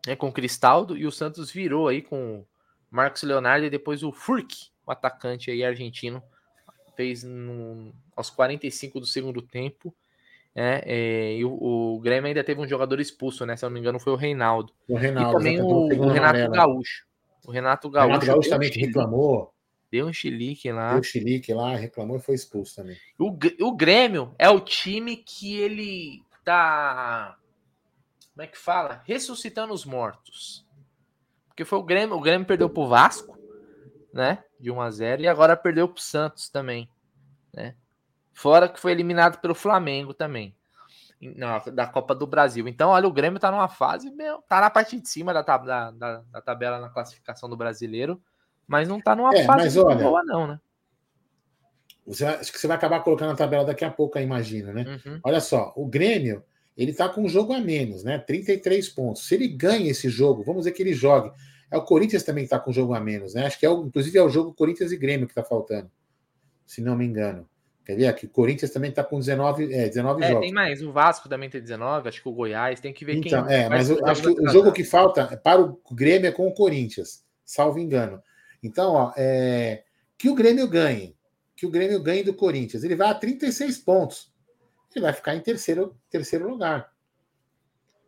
[0.06, 2.46] né, com o Cristaldo e o Santos virou aí com o
[2.90, 4.54] Marcos Leonardo e depois o Furk,
[4.86, 6.22] o atacante aí argentino,
[6.96, 9.94] fez no, aos 45 do segundo tempo.
[10.54, 13.56] Né, é, e o, o, Grêmio ainda teve um jogador expulso, né?
[13.56, 14.72] Se eu não me engano, foi o Reinaldo.
[14.88, 17.06] O Reinaldo e também o, o Renato Gaúcho.
[17.46, 18.08] O Renato Gaúcho.
[18.08, 19.54] Renato Gaúcho também reclamou.
[19.90, 20.90] Deu um chilique lá.
[20.90, 22.96] Deu um chilique lá, reclamou e foi expulso também.
[23.18, 27.38] O, o Grêmio é o time que ele tá
[28.38, 29.02] como é que fala?
[29.04, 30.64] Ressuscitando os mortos.
[31.48, 33.36] Porque foi o Grêmio, o Grêmio perdeu pro Vasco,
[34.12, 34.44] né?
[34.60, 36.88] De 1 a 0 e agora perdeu pro Santos também,
[37.52, 37.74] né?
[38.32, 40.54] Fora que foi eliminado pelo Flamengo também.
[41.20, 42.68] Na, da Copa do Brasil.
[42.68, 45.90] Então, olha, o Grêmio tá numa fase, meu, tá na parte de cima da, da,
[45.90, 48.22] da, da tabela na classificação do brasileiro,
[48.68, 50.60] mas não tá numa é, fase olha, boa, não, né?
[52.06, 55.00] Você, acho que você vai acabar colocando a tabela daqui a pouco, imagina, né?
[55.04, 55.20] Uhum.
[55.24, 56.44] Olha só, o Grêmio
[56.76, 58.18] ele está com um jogo a menos, né?
[58.18, 59.26] 33 pontos.
[59.26, 61.32] Se ele ganha esse jogo, vamos dizer que ele jogue.
[61.70, 63.46] É o Corinthians também que está com um jogo a menos, né?
[63.46, 65.90] Acho que é o, inclusive é o jogo Corinthians e Grêmio que está faltando,
[66.64, 67.48] se não me engano.
[67.84, 68.26] Quer ver aqui?
[68.26, 70.42] O Corinthians também está com 19, é, 19 é, jogos.
[70.42, 70.82] Tem mais.
[70.82, 73.56] O Vasco também tem 19, acho que o Goiás tem que ver então, quem.
[73.56, 76.54] É, mas eu acho que o jogo que falta para o Grêmio é com o
[76.54, 78.22] Corinthians, salvo engano.
[78.62, 79.84] Então, ó, é,
[80.16, 81.16] que o Grêmio ganhe,
[81.56, 84.32] que o Grêmio ganhe do Corinthians, ele vai a 36 pontos.
[84.94, 86.92] Ele vai ficar em terceiro, terceiro lugar.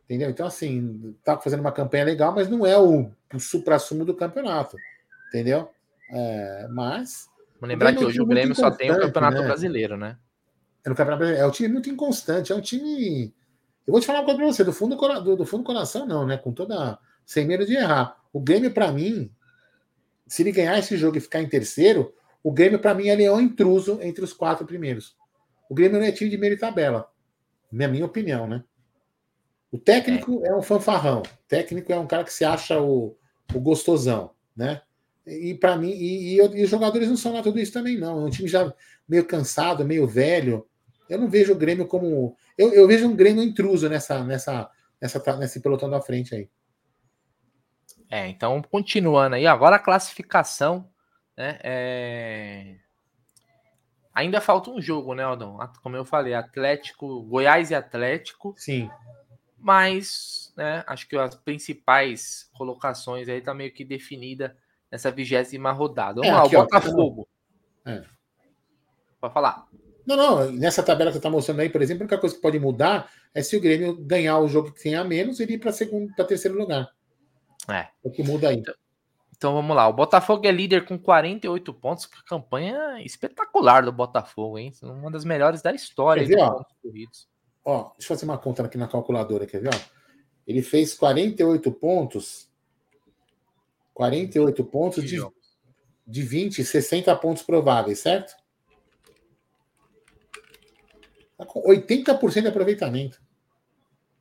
[0.04, 0.30] Entendeu?
[0.30, 4.76] Então, assim, tá fazendo uma campanha legal, mas não é o, o supra-sumo do campeonato.
[5.28, 5.70] Entendeu?
[6.10, 9.42] É, mas Vamos lembrar que hoje o Grêmio só tem o Campeonato né?
[9.42, 10.16] Brasileiro, né?
[10.84, 11.44] É, no Campeonato Brasileiro.
[11.44, 13.34] é um time muito inconstante, é um time.
[13.86, 16.06] Eu vou te falar uma coisa pra você, do fundo do, do fundo do coração,
[16.06, 16.38] não, né?
[16.38, 16.98] Com toda.
[17.26, 18.16] Sem medo de errar.
[18.32, 19.30] O Grêmio, para mim,
[20.30, 23.40] se ele ganhar esse jogo e ficar em terceiro, o Grêmio, para mim, é um
[23.40, 25.16] intruso entre os quatro primeiros.
[25.68, 27.10] O Grêmio não é time de meio tabela,
[27.70, 28.62] na minha opinião, né?
[29.72, 31.22] O técnico é, é um fanfarrão.
[31.22, 33.16] O técnico é um cara que se acha o,
[33.52, 34.80] o gostosão, né?
[35.26, 38.20] E para mim, e, e, e, os jogadores não são lá tudo isso também, não.
[38.20, 38.72] É um time já
[39.08, 40.64] meio cansado, meio velho.
[41.08, 42.36] Eu não vejo o Grêmio como.
[42.56, 46.48] Eu, eu vejo um Grêmio intruso nessa, nessa, nessa, nesse pelotão da frente aí.
[48.10, 50.90] É, então, continuando aí, agora a classificação,
[51.36, 51.58] né?
[51.62, 52.76] É...
[54.12, 55.58] Ainda falta um jogo, né, Aldão?
[55.80, 58.52] Como eu falei, Atlético, Goiás e Atlético.
[58.58, 58.90] Sim.
[59.56, 64.56] Mas, né, acho que as principais colocações aí tá meio que definida
[64.90, 66.20] nessa vigésima rodada.
[66.20, 67.28] Vamos é, lá, aqui, o Botafogo.
[67.86, 68.02] Ó, é.
[69.20, 69.66] Pode falar.
[70.04, 72.42] Não, não, nessa tabela que você está mostrando aí, por exemplo, a única coisa que
[72.42, 75.58] pode mudar é se o Grêmio ganhar o jogo que tem a menos, ele ir
[75.58, 76.90] para segundo, para terceiro lugar.
[77.68, 77.88] É.
[78.02, 78.56] O que muda aí.
[78.56, 78.74] Então,
[79.36, 79.88] então, vamos lá.
[79.88, 82.06] O Botafogo é líder com 48 pontos.
[82.26, 84.72] Campanha espetacular do Botafogo, hein?
[84.82, 87.26] Uma das melhores da história ver, ó, corridos.
[87.64, 89.70] Ó, deixa eu fazer uma conta aqui na calculadora, quer ver?
[89.74, 89.78] Ó?
[90.46, 92.50] Ele fez 48 pontos
[94.00, 95.18] 48 pontos de,
[96.06, 98.34] de 20, 60 pontos prováveis, certo?
[101.38, 103.20] 80% tá de aproveitamento.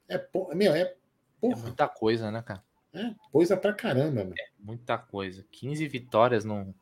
[0.09, 0.21] É,
[0.53, 0.95] meu, é,
[1.39, 1.53] porra.
[1.53, 2.61] é muita coisa, né, cara?
[2.93, 4.33] É coisa pra caramba, meu.
[4.37, 5.45] É muita coisa.
[5.51, 6.73] 15 vitórias não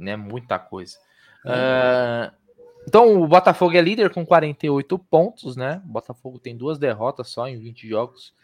[0.00, 0.96] é muita coisa.
[1.44, 2.30] É.
[2.30, 2.38] Uh,
[2.86, 5.82] então, o Botafogo é líder com 48 pontos, né?
[5.84, 8.34] O Botafogo tem duas derrotas só em 20 jogos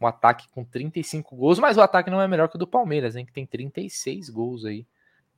[0.00, 3.16] um ataque com 35 gols, mas o ataque não é melhor que o do Palmeiras,
[3.16, 4.86] hein, que tem 36 gols aí.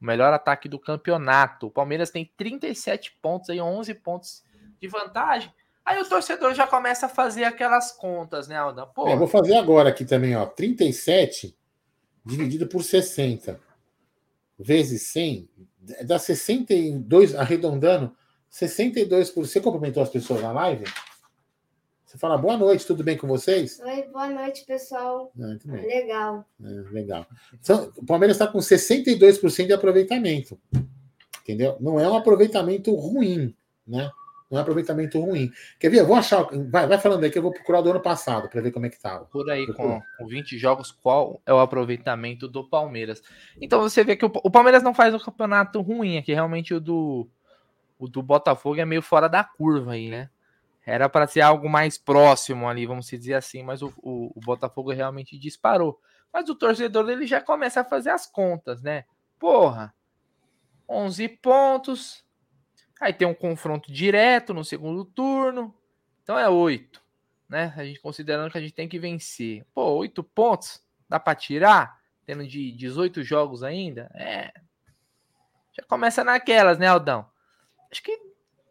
[0.00, 1.68] O melhor ataque do campeonato.
[1.68, 4.44] O Palmeiras tem 37 pontos aí, 11 pontos
[4.80, 5.52] de vantagem.
[5.86, 8.86] Aí o torcedor já começa a fazer aquelas contas, né, Aldan?
[8.86, 10.44] Pô, é, vou fazer agora aqui também, ó.
[10.44, 11.56] 37
[12.24, 13.60] dividido por 60
[14.58, 15.48] vezes 100
[16.04, 18.12] dá 62, arredondando,
[18.50, 19.32] 62%.
[19.34, 20.84] Você cumprimentou as pessoas na live?
[22.04, 23.78] Você fala boa noite, tudo bem com vocês?
[23.80, 25.30] Oi, boa noite, pessoal.
[25.38, 26.44] Ah, legal.
[26.64, 27.26] É, legal.
[27.60, 30.58] Então, o Palmeiras está com 62% de aproveitamento.
[31.42, 31.76] Entendeu?
[31.78, 33.54] Não é um aproveitamento ruim,
[33.86, 34.10] né?
[34.50, 35.50] Não é um aproveitamento ruim.
[35.78, 36.00] Quer ver?
[36.00, 36.46] Eu vou achar.
[36.70, 38.88] Vai, vai falando aí que eu vou procurar do ano passado para ver como é
[38.88, 39.24] que estava.
[39.24, 43.22] Por aí, com, com 20 jogos, qual é o aproveitamento do Palmeiras?
[43.60, 46.32] Então você vê que o, o Palmeiras não faz um campeonato ruim aqui.
[46.32, 47.28] Realmente o do,
[47.98, 50.30] o do Botafogo é meio fora da curva aí, né?
[50.86, 54.92] Era para ser algo mais próximo ali, vamos dizer assim, mas o, o, o, Botafogo
[54.92, 55.98] realmente disparou.
[56.32, 59.04] Mas o torcedor ele já começa a fazer as contas, né?
[59.36, 59.92] Porra,
[60.88, 62.24] 11 pontos.
[63.00, 65.74] Aí tem um confronto direto no segundo turno.
[66.22, 67.02] Então é 8,
[67.48, 67.72] né?
[67.76, 69.64] A gente considerando que a gente tem que vencer.
[69.74, 72.00] Pô, 8 pontos, dá para tirar?
[72.24, 74.10] Tendo de 18 jogos ainda?
[74.14, 74.52] É.
[75.72, 77.28] Já começa naquelas, né, Aldão?
[77.90, 78.18] Acho que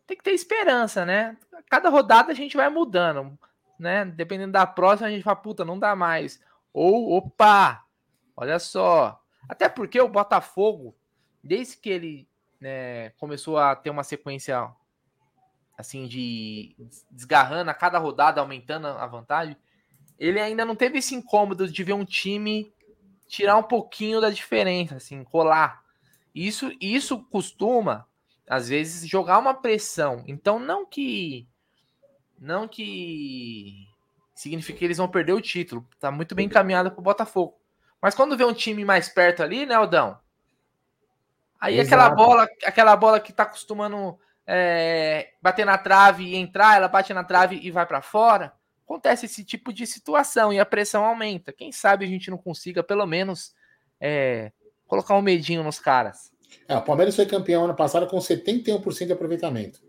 [0.05, 1.37] tem que ter esperança, né?
[1.69, 3.37] Cada rodada a gente vai mudando,
[3.79, 4.05] né?
[4.05, 6.41] Dependendo da próxima, a gente fala, puta, não dá mais.
[6.73, 7.85] Ou, opa,
[8.35, 9.23] olha só.
[9.47, 10.95] Até porque o Botafogo,
[11.43, 12.27] desde que ele
[12.65, 14.67] né, começou a ter uma sequência
[15.77, 16.75] assim de
[17.11, 19.55] desgarrando a cada rodada, aumentando a vantagem,
[20.17, 22.73] ele ainda não teve esse incômodo de ver um time
[23.27, 25.83] tirar um pouquinho da diferença, assim, colar.
[26.33, 28.07] Isso, isso costuma
[28.49, 30.23] às vezes jogar uma pressão.
[30.25, 31.47] Então não que
[32.39, 33.87] não que
[34.33, 35.87] significa que eles vão perder o título.
[35.99, 37.59] Tá muito bem encaminhado pro Botafogo.
[38.01, 40.19] Mas quando vê um time mais perto ali, né, Aldão?
[41.59, 41.87] Aí Exato.
[41.87, 47.13] aquela bola, aquela bola que tá acostumando é, bater na trave e entrar, ela bate
[47.13, 48.53] na trave e vai para fora.
[48.85, 51.51] Acontece esse tipo de situação e a pressão aumenta.
[51.51, 53.55] Quem sabe a gente não consiga, pelo menos,
[53.99, 54.51] é,
[54.87, 56.31] colocar um medinho nos caras.
[56.67, 59.79] É, o Palmeiras foi campeão ano passado com 71% de aproveitamento.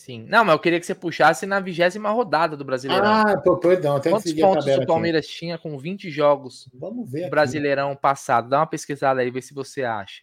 [0.00, 0.24] Sim.
[0.30, 3.04] Não, mas eu queria que você puxasse na vigésima rodada do Brasileirão.
[3.04, 3.96] Ah, perdão.
[3.96, 5.34] Até Quantos pontos o Palmeiras aqui.
[5.34, 8.48] tinha com 20 jogos Vamos ver Brasileirão passado?
[8.48, 10.22] Dá uma pesquisada aí, vê se você acha.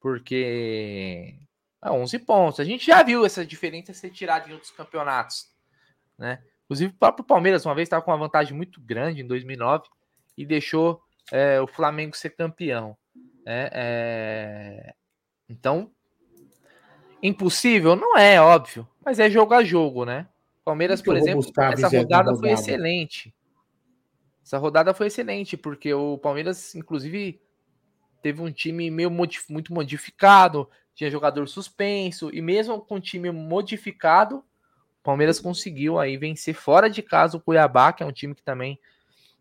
[0.00, 1.36] Porque
[1.84, 2.60] É 11 pontos.
[2.60, 5.50] A gente já viu essa diferença ser tirada em outros campeonatos,
[6.18, 6.42] né?
[6.64, 9.84] Inclusive o próprio Palmeiras uma vez estava com uma vantagem muito grande em 2009
[10.34, 12.96] e deixou é, o Flamengo ser campeão.
[13.44, 13.68] Né?
[13.70, 14.94] É...
[15.46, 15.92] Então,
[17.24, 20.28] impossível não é, óbvio, mas é jogo a jogo, né?
[20.62, 23.34] Palmeiras, por exemplo, essa rodada, foi excelente.
[24.44, 27.40] Essa rodada foi excelente, porque o Palmeiras, inclusive,
[28.22, 33.30] teve um time meio modif muito modificado, tinha jogador suspenso, e mesmo com o time
[33.30, 38.34] modificado, o Palmeiras conseguiu aí vencer fora de casa o Cuiabá, que é um time
[38.34, 38.78] que também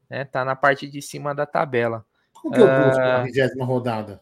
[0.09, 2.05] né, tá na parte de cima da tabela.
[2.33, 3.03] Como que eu busco uh...
[3.03, 4.21] na vigésima rodada?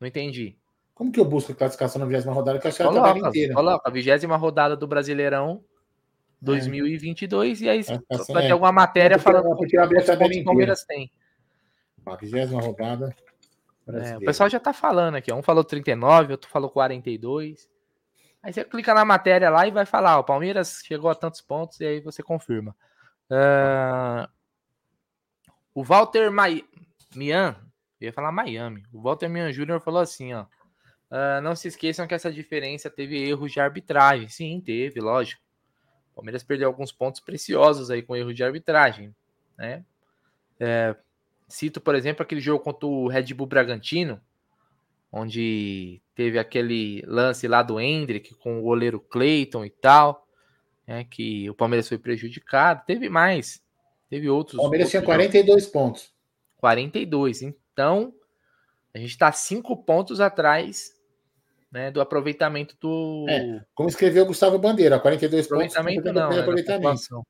[0.00, 0.56] Não entendi.
[0.94, 2.58] Como que eu busco a classificação na vigésima rodada?
[2.58, 3.54] Que eu coloca, a tabela inteira.
[3.54, 5.64] Coloca a vigésima rodada do Brasileirão
[6.40, 7.64] 2022 é.
[7.64, 11.10] e aí é, vai ter alguma matéria falando porque a o Palmeiras tem.
[12.06, 13.14] A vigésima rodada.
[13.88, 15.32] É, o pessoal já tá falando aqui.
[15.32, 17.68] Um falou 39, outro falou 42.
[18.42, 21.80] Aí você clica na matéria lá e vai falar: o Palmeiras chegou a tantos pontos
[21.80, 22.76] e aí você confirma.
[23.30, 24.28] Uh,
[25.74, 26.62] o Walter Mai...
[27.16, 27.56] Mian,
[28.00, 28.84] eu ia falar Miami.
[28.92, 30.46] O Walter Mian Júnior falou assim: ó.
[31.14, 34.28] Uh, não se esqueçam que essa diferença teve erros de arbitragem.
[34.28, 35.40] Sim, teve, lógico.
[36.10, 39.14] O Palmeiras perdeu alguns pontos preciosos aí com erro de arbitragem,
[39.56, 39.84] né?
[40.58, 40.96] É,
[41.46, 44.20] Cito, por exemplo, aquele jogo contra o Red Bull Bragantino,
[45.12, 50.26] onde teve aquele lance lá do Hendrick com o goleiro Clayton e tal,
[50.84, 52.82] né, que o Palmeiras foi prejudicado.
[52.86, 53.62] Teve mais,
[54.10, 54.58] teve outros.
[54.58, 55.72] O Palmeiras tinha 42 jogos.
[55.72, 56.12] pontos.
[56.56, 57.42] 42.
[57.42, 58.12] Então,
[58.92, 60.93] a gente está cinco pontos atrás
[61.74, 63.26] né, do aproveitamento do.
[63.28, 66.14] É, como escreveu o Gustavo Bandeira, 42 aproveitamento pontos.
[66.14, 67.26] Não, aproveitamento.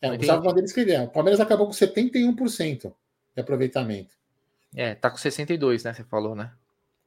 [0.00, 1.04] É, o Gustavo Bandeira escreveu.
[1.04, 2.92] O Palmeiras acabou com 71%
[3.36, 4.16] de aproveitamento.
[4.74, 5.94] É, tá com 62, né?
[5.94, 6.50] Você falou, né?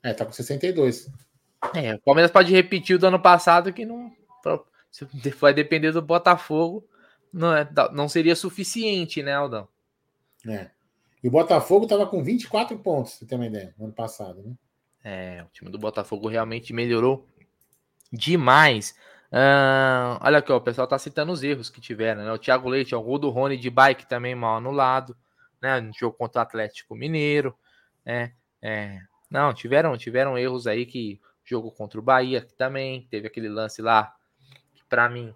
[0.01, 1.11] É, tá com 62.
[1.73, 4.13] É, o Palmeiras pode repetir o do ano passado que não.
[5.41, 6.87] Vai depender do Botafogo.
[7.33, 9.67] Não, é, não seria suficiente, né, Aldão?
[10.47, 10.69] É.
[11.21, 14.53] E o Botafogo tava com 24 pontos, você tem uma ideia, no ano passado, né?
[15.05, 17.29] É, o time do Botafogo realmente melhorou
[18.11, 18.97] demais.
[20.19, 22.31] Olha aqui, ó, o pessoal tá citando os erros que tiveram, né?
[22.31, 25.15] O Thiago Leite, o gol do Rony de bike também mal anulado
[25.65, 25.81] né?
[25.81, 27.57] No jogo contra o Atlético Mineiro,
[28.05, 28.33] né?
[28.61, 33.49] É, não, tiveram, tiveram erros aí que jogo contra o Bahia que também teve aquele
[33.49, 34.15] lance lá
[34.73, 35.33] que para mim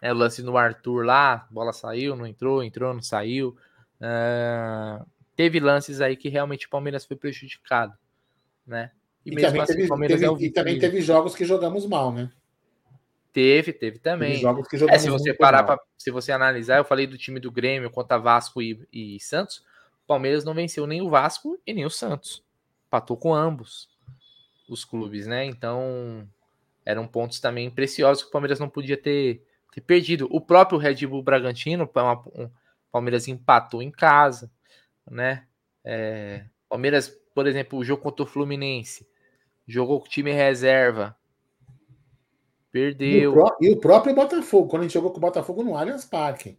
[0.00, 3.56] é o lance no Arthur lá, bola saiu, não entrou, entrou, não saiu.
[5.34, 7.96] Teve lances aí que realmente o Palmeiras foi prejudicado,
[8.66, 8.92] né?
[9.24, 12.30] E, e mesmo assim, teve, teve, é e também teve jogos que jogamos mal, né?
[13.32, 14.30] Teve, teve também.
[14.30, 17.18] Teve jogos que jogamos é, se você parar para se você analisar, eu falei do
[17.18, 19.64] time do Grêmio contra Vasco e, e Santos.
[20.06, 22.42] Palmeiras não venceu nem o Vasco e nem o Santos.
[22.90, 23.88] Patou com ambos
[24.68, 25.44] os clubes, né?
[25.44, 26.28] Então,
[26.84, 30.28] eram pontos também preciosos que o Palmeiras não podia ter, ter perdido.
[30.30, 32.50] O próprio Red Bull Bragantino, o
[32.90, 34.50] Palmeiras empatou em casa,
[35.10, 35.46] né?
[35.84, 39.06] É, Palmeiras, por exemplo, o jogo contra o Fluminense,
[39.64, 41.16] jogou com o time reserva,
[42.72, 43.08] perdeu.
[43.10, 46.04] E o, e o próprio Botafogo, quando a gente jogou com o Botafogo no Allianz
[46.04, 46.58] Parque.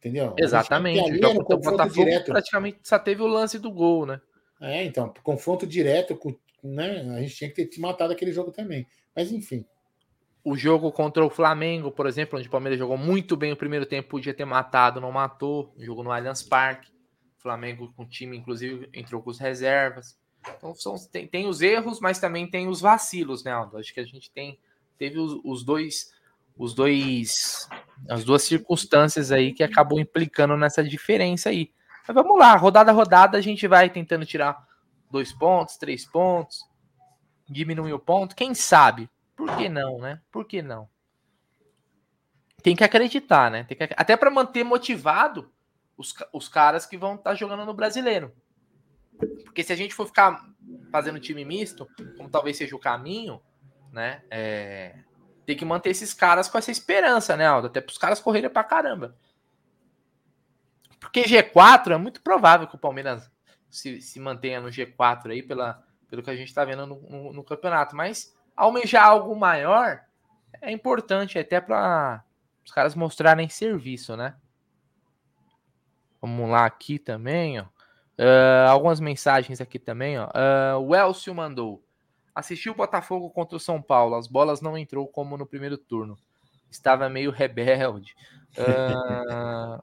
[0.00, 0.34] Entendeu?
[0.36, 1.24] Exatamente.
[1.24, 2.32] O Botafogo direto.
[2.32, 4.20] praticamente só teve o lance do gol, né?
[4.60, 7.02] É, então, confronto direto, com, né?
[7.14, 8.84] A gente tinha que ter matado aquele jogo também.
[9.14, 9.64] Mas enfim.
[10.42, 13.86] O jogo contra o Flamengo, por exemplo, onde o Palmeiras jogou muito bem o primeiro
[13.86, 15.72] tempo, podia ter matado, não matou.
[15.76, 16.95] O jogo no Allianz Parque.
[17.46, 20.18] Flamengo com o time, inclusive, entrou com os reservas.
[20.56, 23.78] Então são, tem, tem os erros, mas também tem os vacilos, né, Aldo?
[23.78, 24.58] Acho que a gente tem
[24.98, 26.12] teve os, os dois
[26.58, 27.68] os dois
[28.10, 31.70] as duas circunstâncias aí que acabou implicando nessa diferença aí.
[32.06, 34.66] Mas vamos lá, rodada a rodada a gente vai tentando tirar
[35.08, 36.58] dois pontos, três pontos,
[37.48, 39.08] diminuir o ponto, quem sabe?
[39.36, 40.20] Por que não, né?
[40.32, 40.88] Por que não?
[42.60, 43.62] Tem que acreditar, né?
[43.62, 45.52] Que, até para manter motivado
[45.96, 48.32] os, os caras que vão estar tá jogando no brasileiro.
[49.44, 50.44] Porque se a gente for ficar
[50.90, 53.40] fazendo time misto, como talvez seja o caminho,
[53.92, 54.22] né?
[54.30, 54.98] É,
[55.46, 57.68] tem que manter esses caras com essa esperança, né, Aldo?
[57.68, 59.16] Até para os caras correrem para caramba.
[60.98, 63.30] Porque G4 é muito provável que o Palmeiras
[63.70, 67.32] se, se mantenha no G4 aí, pela, pelo que a gente está vendo no, no,
[67.32, 67.94] no, campeonato.
[67.94, 70.00] Mas almejar algo maior
[70.60, 72.24] é importante até para
[72.64, 74.34] os caras mostrarem serviço, né?
[76.26, 77.62] Vamos lá aqui também, ó.
[78.18, 80.26] Uh, algumas mensagens aqui também, ó.
[80.26, 81.80] Uh, o Elcio mandou.
[82.34, 84.16] Assisti o Botafogo contra o São Paulo.
[84.16, 86.18] As bolas não entrou como no primeiro turno.
[86.68, 88.16] Estava meio rebelde.
[88.58, 89.80] Uh...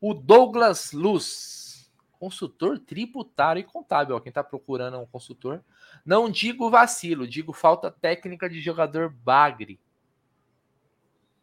[0.00, 1.92] o Douglas Luz.
[2.18, 4.18] Consultor tributário e contábil.
[4.22, 5.62] Quem está procurando um consultor.
[6.06, 9.78] Não digo vacilo, digo falta técnica de jogador bagre.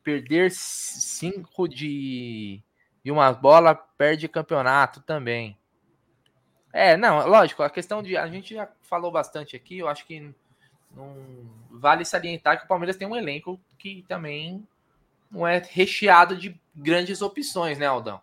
[0.02, 2.62] Perder cinco de,
[3.04, 5.58] de uma bola perde campeonato também.
[6.72, 8.18] É, não, lógico, a questão de.
[8.18, 10.34] A gente já falou bastante aqui, eu acho que
[10.96, 11.16] não
[11.70, 14.66] vale salientar que o Palmeiras tem um elenco que também
[15.30, 18.22] não é recheado de grandes opções, né, Aldão?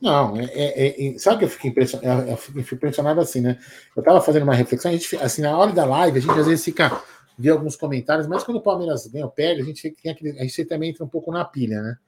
[0.00, 3.56] Não, é, é, é, sabe que eu fico impressionado, eu fico impressionado assim, né?
[3.94, 6.46] Eu estava fazendo uma reflexão, a gente, assim, na hora da live, a gente às
[6.46, 7.00] vezes fica,
[7.38, 10.42] vê alguns comentários, mas quando o Palmeiras ganha o perde, a gente, tem aquele, a
[10.42, 11.98] gente também entra um pouco na pilha, né?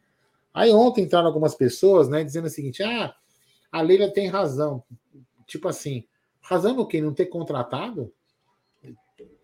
[0.55, 3.15] Aí ontem entraram algumas pessoas, né, dizendo o seguinte: ah,
[3.71, 4.83] a Leila tem razão.
[5.47, 6.07] Tipo assim,
[6.41, 7.01] razão no quê?
[7.01, 8.11] Não ter contratado?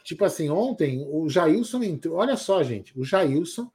[0.05, 2.17] Tipo assim, ontem o Jailson entrou.
[2.17, 3.71] Olha só, gente, o Jailson,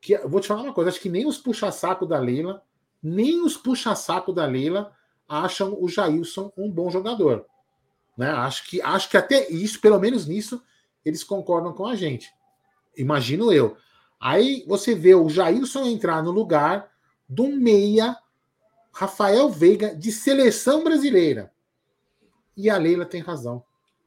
[0.00, 2.62] que vou te falar uma coisa, acho que nem os puxa-saco da Leila
[3.02, 4.92] nem os puxa-saco da Leila
[5.28, 7.44] acham o Jailson um bom jogador.
[8.16, 8.30] Né?
[8.30, 10.62] Acho, que, acho que até isso, pelo menos nisso,
[11.04, 12.30] eles concordam com a gente.
[12.96, 13.76] Imagino eu.
[14.22, 16.92] Aí você vê o Jailson entrar no lugar
[17.28, 18.16] do meia
[18.92, 21.52] Rafael Veiga de seleção brasileira.
[22.56, 23.64] E a Leila tem razão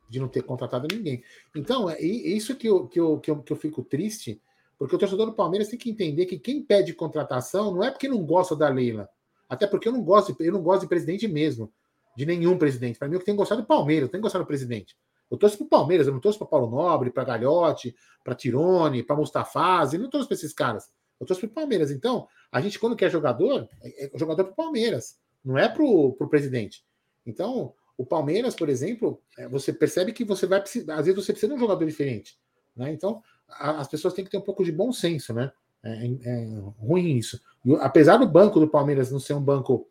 [0.07, 1.21] de não ter contratado ninguém.
[1.53, 4.41] Então, é isso que eu, que eu, que eu, que eu fico triste
[4.77, 8.07] porque o torcedor do Palmeiras tem que entender que quem pede contratação não é porque
[8.07, 9.09] não gosta da Leila.
[9.47, 11.71] Até porque eu não gosto, eu não gosto de presidente mesmo.
[12.15, 12.97] De nenhum presidente.
[12.97, 14.95] Para mim, eu tenho gostado do Palmeiras, eu tenho gostado do presidente.
[15.29, 19.03] Eu torço para o Palmeiras, eu não torço para Paulo Nobre, para Galhote, para Tirone,
[19.03, 20.89] para Mustafazi, não torço para esses caras.
[21.19, 21.91] Eu torço para o Palmeiras.
[21.91, 25.83] Então, a gente, quando quer jogador, é, é jogador para o Palmeiras, não é para
[25.83, 26.85] o presidente.
[27.25, 31.31] Então, o Palmeiras, por exemplo, é, você percebe que você vai precisar, às vezes você
[31.31, 32.37] precisa de um jogador diferente.
[32.75, 32.91] Né?
[32.91, 35.51] Então, as pessoas têm que ter um pouco de bom senso, né?
[35.83, 36.45] É, é, é
[36.79, 37.39] ruim isso.
[37.63, 39.87] E, apesar do banco do Palmeiras não ser um banco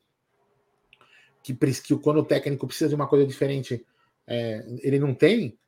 [1.43, 3.85] que, que quando o técnico precisa de uma coisa diferente,
[4.27, 5.59] é, ele não tem,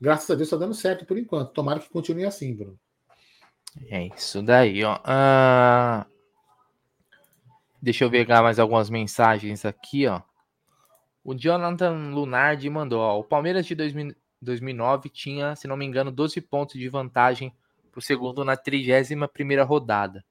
[0.00, 1.52] graças a Deus está dando certo por enquanto.
[1.52, 2.78] Tomara que continue assim, Bruno.
[3.88, 4.98] É isso daí, ó.
[5.04, 6.06] Ah,
[7.80, 10.22] deixa eu pegar mais algumas mensagens aqui, ó.
[11.22, 16.10] O Jonathan Lunardi mandou, ó, o Palmeiras de 2000, 2009 tinha, se não me engano,
[16.10, 17.54] 12 pontos de vantagem
[17.90, 20.24] para o segundo na 31 rodada.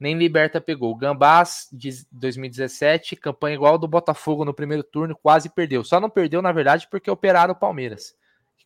[0.00, 0.94] Nem Liberta pegou.
[0.96, 5.84] Gambás de 2017, campanha igual do Botafogo no primeiro turno, quase perdeu.
[5.84, 8.16] Só não perdeu, na verdade, porque operaram o Palmeiras.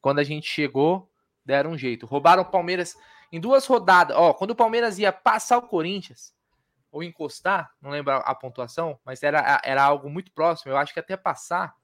[0.00, 1.10] Quando a gente chegou,
[1.44, 2.06] deram um jeito.
[2.06, 2.96] Roubaram o Palmeiras
[3.32, 4.16] em duas rodadas.
[4.16, 6.32] Ó, quando o Palmeiras ia passar o Corinthians,
[6.92, 10.70] ou encostar, não lembro a pontuação, mas era, era algo muito próximo.
[10.70, 11.74] Eu acho que até passar.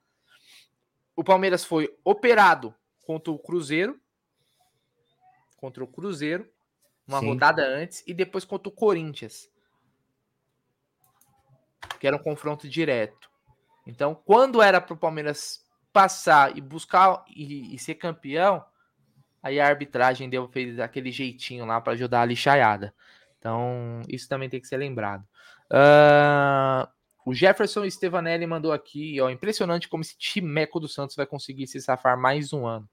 [1.13, 2.73] O Palmeiras foi operado
[3.05, 3.99] contra o Cruzeiro.
[5.57, 6.49] Contra o Cruzeiro.
[7.11, 7.27] Uma Sim.
[7.27, 8.03] rodada antes.
[8.07, 9.49] E depois contra o Corinthians.
[11.99, 13.29] Que era um confronto direto.
[13.85, 18.63] Então, quando era para o Palmeiras passar e buscar e, e, ser campeão,
[19.43, 22.93] aí a arbitragem deu fez aquele jeitinho lá para ajudar a lixaiada.
[23.37, 25.23] Então, isso também tem que ser lembrado.
[25.69, 26.87] Uh,
[27.25, 31.81] o Jefferson Stevanelli mandou aqui, ó, impressionante como esse timeco do Santos vai conseguir se
[31.81, 32.87] safar mais um ano.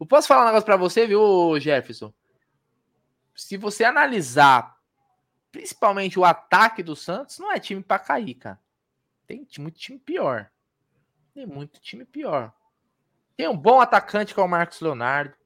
[0.00, 2.12] Eu posso falar um negócio para você, viu, Jefferson?
[3.38, 4.76] Se você analisar
[5.52, 8.60] principalmente o ataque do Santos, não é time para cair, cara.
[9.28, 10.50] Tem muito time pior.
[11.32, 12.52] Tem muito time pior.
[13.36, 15.36] Tem um bom atacante que é o Marcos Leonardo.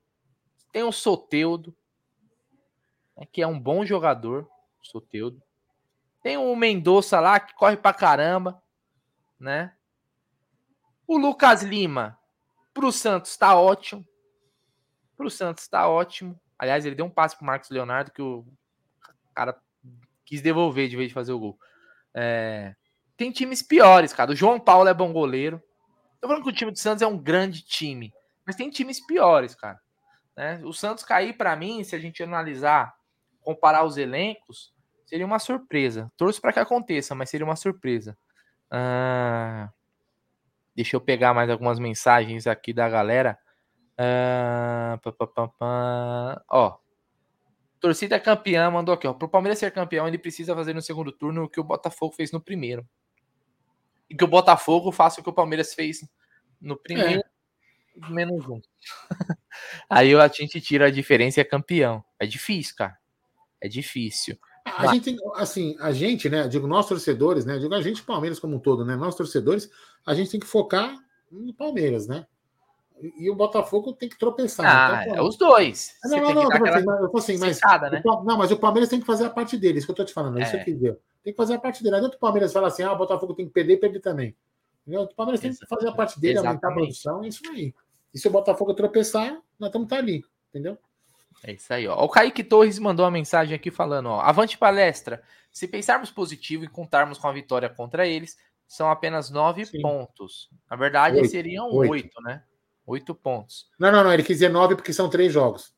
[0.72, 1.76] Tem o Soteudo,
[3.14, 5.42] né, que é um bom jogador, Soteudo.
[6.22, 8.62] Tem o Mendonça lá que corre pra caramba,
[9.38, 9.76] né?
[11.06, 12.18] O Lucas Lima
[12.72, 14.06] pro Santos tá ótimo.
[15.14, 16.40] Pro Santos tá ótimo.
[16.62, 18.46] Aliás, ele deu um passe pro Marcos Leonardo que o
[19.34, 19.56] cara
[20.24, 21.58] quis devolver de vez de fazer o gol.
[22.14, 22.74] É...
[23.16, 24.30] Tem times piores, cara.
[24.30, 25.62] O João Paulo é bom goleiro.
[26.20, 28.12] Tô falando que o time do Santos é um grande time,
[28.46, 29.80] mas tem times piores, cara.
[30.36, 30.60] Né?
[30.62, 32.94] O Santos cair para mim, se a gente analisar,
[33.42, 34.72] comparar os elencos,
[35.12, 36.10] Seria uma surpresa.
[36.16, 38.16] Torço para que aconteça, mas seria uma surpresa.
[38.70, 39.68] Ah,
[40.74, 43.38] deixa eu pegar mais algumas mensagens aqui da galera.
[43.98, 46.78] Ah, pá, pá, pá, Ó,
[47.82, 49.12] torcida campeã mandou aqui, ó.
[49.12, 52.30] Pro Palmeiras ser campeão, ele precisa fazer no segundo turno o que o Botafogo fez
[52.30, 52.88] no primeiro.
[54.08, 56.08] E que o Botafogo faça o que o Palmeiras fez
[56.60, 58.08] no primeiro, é.
[58.08, 58.60] menos um.
[59.90, 62.04] Aí a gente tira a diferença e é campeão.
[62.18, 62.96] É difícil, cara.
[63.60, 64.38] É difícil.
[64.64, 66.46] A gente tem, assim, a gente, né?
[66.46, 67.58] Digo, nós torcedores, né?
[67.58, 68.94] Digo, a gente, Palmeiras como um todo, né?
[68.94, 69.68] Nós torcedores,
[70.06, 70.96] a gente tem que focar
[71.30, 72.26] no Palmeiras, né?
[73.02, 74.64] E, o Botafogo tem que tropeçar.
[74.64, 75.96] Ah, então, é os dois.
[76.04, 76.66] Não, não, não, não,
[77.16, 78.02] assim, mas, assim, mas, né?
[78.04, 80.04] o, não, mas o Palmeiras tem que fazer a parte dele, isso que eu tô
[80.04, 82.00] te falando, é isso que eu Tem que fazer a parte dele.
[82.00, 84.36] Não o Palmeiras fala assim, ah, o Botafogo tem que perder, perder também.
[84.82, 85.02] Entendeu?
[85.02, 86.64] O Palmeiras tem que fazer a parte dele, Exatamente.
[86.64, 87.74] aumentar a produção, é isso aí.
[88.14, 90.78] E se o Botafogo tropeçar, nós estamos tá ali, entendeu?
[91.44, 92.04] É isso aí, ó.
[92.04, 94.20] O Kaique Torres mandou uma mensagem aqui falando, ó.
[94.20, 95.22] Avante palestra.
[95.50, 98.36] Se pensarmos positivo e contarmos com a vitória contra eles,
[98.66, 99.80] são apenas nove Sim.
[99.80, 100.48] pontos.
[100.70, 101.30] Na verdade, oito.
[101.30, 102.44] seriam oito, né?
[102.92, 103.70] Oito pontos.
[103.78, 104.12] Não, não, não.
[104.12, 105.74] Ele quis dizer nove porque são três jogos.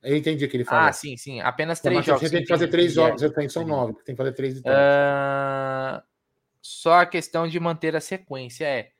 [0.00, 0.84] Eu entendi o que ele falou.
[0.84, 1.40] Ah, sim, sim.
[1.40, 2.22] Apenas três jogos.
[2.22, 3.20] Você tem que fazer três jogos.
[3.20, 3.94] Eu tenho, são nove.
[4.04, 4.80] Tem que fazer três vitórias.
[4.80, 6.02] Uh...
[6.62, 8.92] Só a questão de manter a sequência é.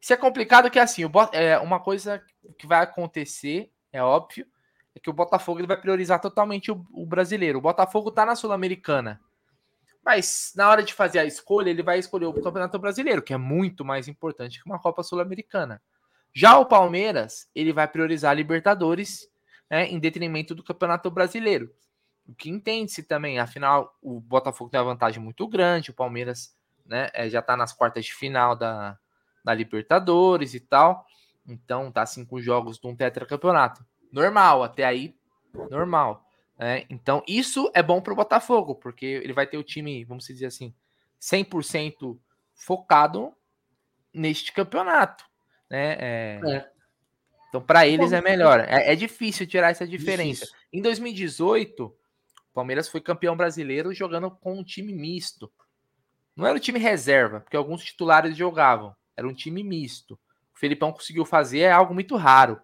[0.00, 2.22] Isso é complicado que assim, o é uma coisa
[2.58, 4.46] que vai acontecer, é óbvio,
[4.94, 7.58] é que o Botafogo ele vai priorizar totalmente o, o brasileiro.
[7.58, 9.20] O Botafogo tá na Sul-Americana.
[10.04, 13.36] Mas na hora de fazer a escolha, ele vai escolher o Campeonato Brasileiro, que é
[13.36, 15.80] muito mais importante que uma Copa Sul-Americana.
[16.34, 19.28] Já o Palmeiras, ele vai priorizar a Libertadores
[19.70, 21.70] né, em detrimento do Campeonato Brasileiro.
[22.26, 26.56] O que entende-se também, afinal, o Botafogo tem uma vantagem muito grande, o Palmeiras
[26.86, 28.98] né, é, já está nas quartas de final da,
[29.44, 31.04] da Libertadores e tal.
[31.46, 33.84] Então tá cinco jogos de um tetracampeonato.
[34.12, 35.16] Normal, até aí,
[35.70, 36.24] normal.
[36.58, 36.84] Né?
[36.88, 40.46] Então, isso é bom para o Botafogo, porque ele vai ter o time, vamos dizer
[40.46, 40.74] assim,
[41.20, 42.18] 100%
[42.54, 43.32] focado
[44.12, 45.24] neste campeonato.
[45.72, 45.96] Né?
[45.98, 46.40] É...
[46.44, 46.68] É.
[47.48, 48.60] Então, para eles é melhor.
[48.60, 50.44] É, é, difícil tirar essa diferença.
[50.44, 50.66] Difícil.
[50.72, 51.94] Em 2018, o
[52.54, 55.52] Palmeiras foi campeão brasileiro jogando com um time misto.
[56.34, 58.94] Não era o time reserva, porque alguns titulares jogavam.
[59.14, 60.14] Era um time misto.
[60.54, 62.58] O Felipão conseguiu fazer é algo muito raro.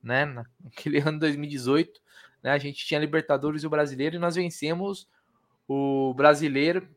[0.00, 0.24] Né?
[0.62, 2.00] Naquele ano de 2018,
[2.42, 5.08] né, a gente tinha Libertadores e o Brasileiro e nós vencemos
[5.66, 6.88] o Brasileiro.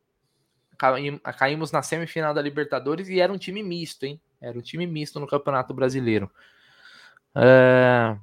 [1.38, 4.22] Caímos na semifinal da Libertadores e era um time misto, hein?
[4.42, 6.30] Era um time misto no Campeonato Brasileiro.
[7.36, 8.18] É...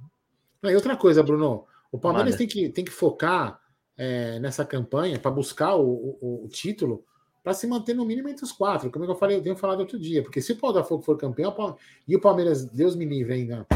[0.65, 3.61] E outra coisa, Bruno, o Palmeiras tem que, tem que focar
[3.97, 7.05] é, nessa campanha para buscar o, o, o título
[7.43, 9.99] para se manter no mínimo entre os quatro, como eu falei, eu tenho falado outro
[9.99, 13.67] dia, porque se o Botafogo for campeão e o Palmeiras, Deus me livre ainda,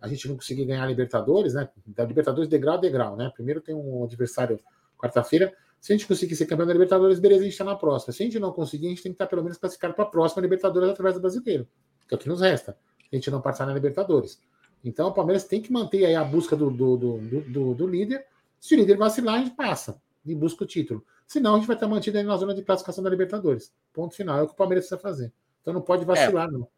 [0.00, 1.68] a gente não conseguir ganhar a Libertadores, né?
[1.86, 3.30] Da Libertadores degrau a degrau, né?
[3.34, 4.60] Primeiro tem um adversário
[4.96, 5.52] quarta-feira.
[5.80, 8.12] Se a gente conseguir ser campeão da Libertadores, beleza, a gente está na próxima.
[8.12, 10.08] Se a gente não conseguir, a gente tem que estar pelo menos classificado para a
[10.08, 11.66] próxima Libertadores através do brasileiro,
[12.06, 12.76] que é o que nos resta.
[13.10, 14.40] A gente não passar na Libertadores.
[14.84, 18.26] Então o Palmeiras tem que manter aí a busca do, do, do, do, do líder.
[18.58, 21.04] Se o líder vacilar, a gente passa e busca o título.
[21.26, 23.72] Senão, a gente vai estar mantido aí na zona de classificação da Libertadores.
[23.92, 24.38] Ponto final.
[24.38, 25.32] É o que o Palmeiras precisa fazer.
[25.62, 26.68] Então não pode vacilar, é, não.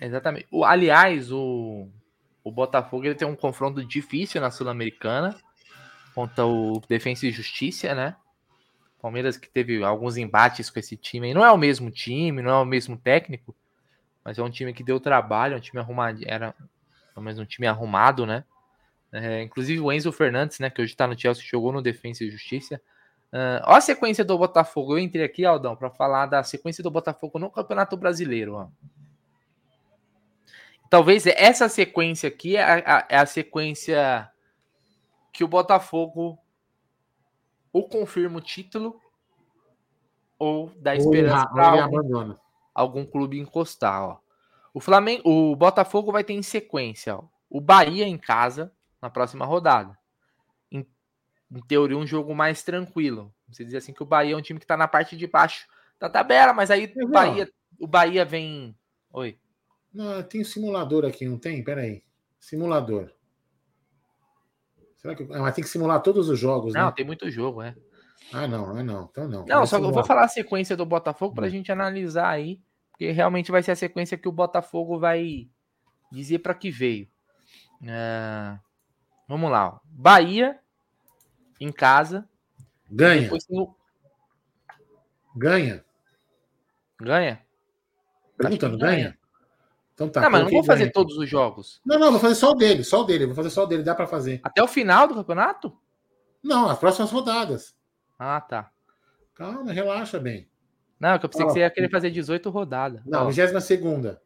[0.00, 0.46] Exatamente.
[0.50, 1.88] O, aliás, o,
[2.42, 5.36] o Botafogo ele tem um confronto difícil na Sul-Americana
[6.14, 8.16] contra o Defensa e Justiça, né?
[9.04, 11.34] Palmeiras que teve alguns embates com esse time.
[11.34, 13.54] Não é o mesmo time, não é o mesmo técnico,
[14.24, 16.54] mas é um time que deu trabalho, um time arrumado, era
[17.12, 18.44] pelo menos um time arrumado, né?
[19.12, 22.30] É, inclusive o Enzo Fernandes, né, que hoje está no Chelsea, jogou no Defensa e
[22.30, 22.80] Justiça.
[23.30, 24.94] Uh, ó a sequência do Botafogo.
[24.94, 28.54] Eu entrei aqui, Aldão, para falar da sequência do Botafogo no Campeonato Brasileiro.
[28.54, 28.68] Ó.
[30.88, 34.30] Talvez essa sequência aqui é a, é a sequência
[35.30, 36.38] que o Botafogo
[37.74, 38.98] ou confirma o título
[40.38, 42.34] ou dá esperança para algum,
[42.74, 44.02] algum, clube encostar.
[44.02, 44.18] Ó.
[44.72, 48.72] O Flamengo, o Botafogo vai ter em sequência ó, o Bahia em casa
[49.02, 49.98] na próxima rodada
[51.54, 53.32] em teoria, um jogo mais tranquilo.
[53.48, 55.66] Você dizer assim que o Bahia é um time que está na parte de baixo
[56.00, 57.48] da tabela, mas aí o Bahia,
[57.78, 58.76] o Bahia vem.
[59.12, 59.38] Oi.
[59.92, 61.62] Não, tem um simulador aqui, não tem?
[61.62, 62.02] Peraí.
[62.40, 63.12] Simulador.
[65.04, 65.22] Será que.
[65.24, 66.92] Ah, mas tem que simular todos os jogos, não, né?
[66.96, 67.76] tem muito jogo, é.
[68.32, 69.08] Ah, não, não, não.
[69.10, 69.44] Então não.
[69.44, 71.50] Não, só que eu vou falar a sequência do Botafogo para a hum.
[71.50, 72.58] gente analisar aí,
[72.90, 75.46] porque realmente vai ser a sequência que o Botafogo vai
[76.10, 77.06] dizer para que veio.
[77.86, 78.58] É...
[79.28, 79.74] Vamos lá.
[79.74, 79.78] Ó.
[79.84, 80.58] Bahia,
[81.60, 82.26] em casa.
[82.90, 83.30] Ganha.
[85.36, 85.84] Ganha.
[86.98, 87.42] Ganha?
[88.38, 88.96] Perguntando, ganha?
[88.96, 89.18] ganha?
[89.94, 90.20] Então tá.
[90.20, 90.92] Não, mas não vou fazer ganha.
[90.92, 91.80] todos os jogos.
[91.84, 93.26] Não, não, vou fazer só o dele, só o dele.
[93.26, 94.40] Vou fazer só o dele, dá para fazer.
[94.42, 95.76] Até o final do campeonato?
[96.42, 97.74] Não, as próximas rodadas.
[98.18, 98.70] Ah, tá.
[99.34, 100.48] Calma, relaxa bem.
[100.98, 103.02] Não, que eu pensei que você ia querer fazer 18 rodadas.
[103.06, 104.22] Não, 22 segunda.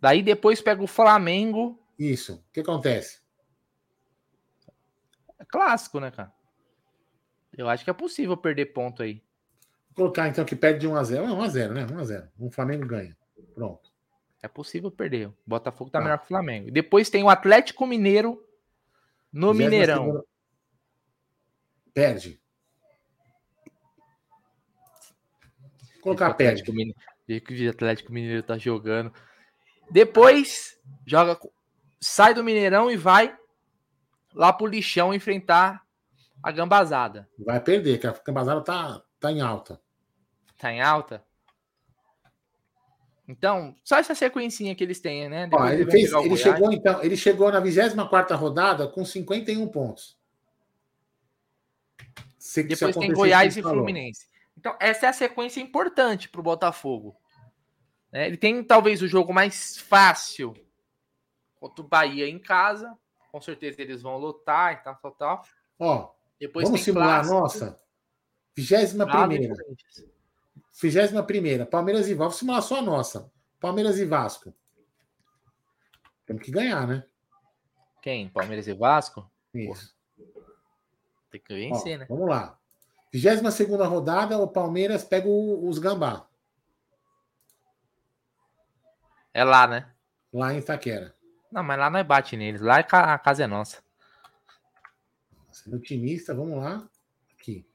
[0.00, 1.80] Daí depois pega o Flamengo.
[1.98, 2.34] Isso.
[2.34, 3.20] O que acontece?
[5.38, 6.32] É clássico, né, cara?
[7.56, 9.22] Eu acho que é possível perder ponto aí.
[9.88, 11.16] Vou colocar então que perde de 1x0.
[11.16, 11.86] É 1x0, né?
[11.86, 12.28] 1x0.
[12.38, 13.16] O Flamengo ganha.
[13.54, 13.91] Pronto.
[14.42, 15.28] É possível perder.
[15.28, 16.02] O Botafogo tá ah.
[16.02, 16.70] melhor que o Flamengo.
[16.70, 18.44] Depois tem o Atlético Mineiro
[19.32, 20.04] no Mineirão.
[20.04, 20.24] Segunda...
[21.94, 22.42] Perde.
[26.00, 26.70] Colocar o perde.
[26.72, 29.12] Mineiro, que o Atlético Mineiro tá jogando.
[29.90, 30.76] Depois
[31.06, 31.38] joga,
[32.00, 33.36] sai do Mineirão e vai
[34.34, 35.86] lá pro lixão enfrentar
[36.42, 37.28] a gambazada.
[37.38, 39.80] Vai perder, que a gambazada tá, tá em alta.
[40.58, 41.24] Tá em alta?
[43.32, 45.48] Então, só essa sequencinha que eles têm, né?
[45.52, 50.18] Ó, ele, fez, ele chegou, então, ele chegou na 24 rodada com 51 pontos.
[52.38, 54.26] Se, Depois se tem Goiás e Fluminense.
[54.56, 57.16] Então, essa é a sequência importante para o Botafogo.
[58.12, 60.54] É, ele tem talvez o jogo mais fácil
[61.58, 62.94] contra o Bahia em casa.
[63.30, 65.44] Com certeza eles vão lutar e tal, tal, tal.
[65.78, 67.34] Ó, Depois vamos simular clássico.
[67.34, 67.82] a nossa.
[68.54, 69.54] Vigésima primeira.
[70.80, 71.66] Vigésima primeira.
[71.66, 72.38] Palmeiras e Vasco.
[72.38, 73.30] Simular só a nossa.
[73.60, 74.54] Palmeiras e Vasco.
[76.26, 77.04] Temos que ganhar, né?
[78.00, 78.28] Quem?
[78.28, 79.30] Palmeiras e Vasco?
[79.54, 79.94] Isso.
[81.30, 82.06] Tem que vencer, Ó, né?
[82.08, 82.58] Vamos lá.
[83.12, 86.26] 22 segunda rodada, o Palmeiras pega os Gambá.
[89.34, 89.92] É lá, né?
[90.32, 91.14] Lá em Itaquera.
[91.50, 92.62] Não, mas lá não é bate neles.
[92.62, 93.82] Lá é a casa é nossa.
[95.50, 96.88] Sendo otimista, vamos lá.
[97.38, 97.66] Aqui.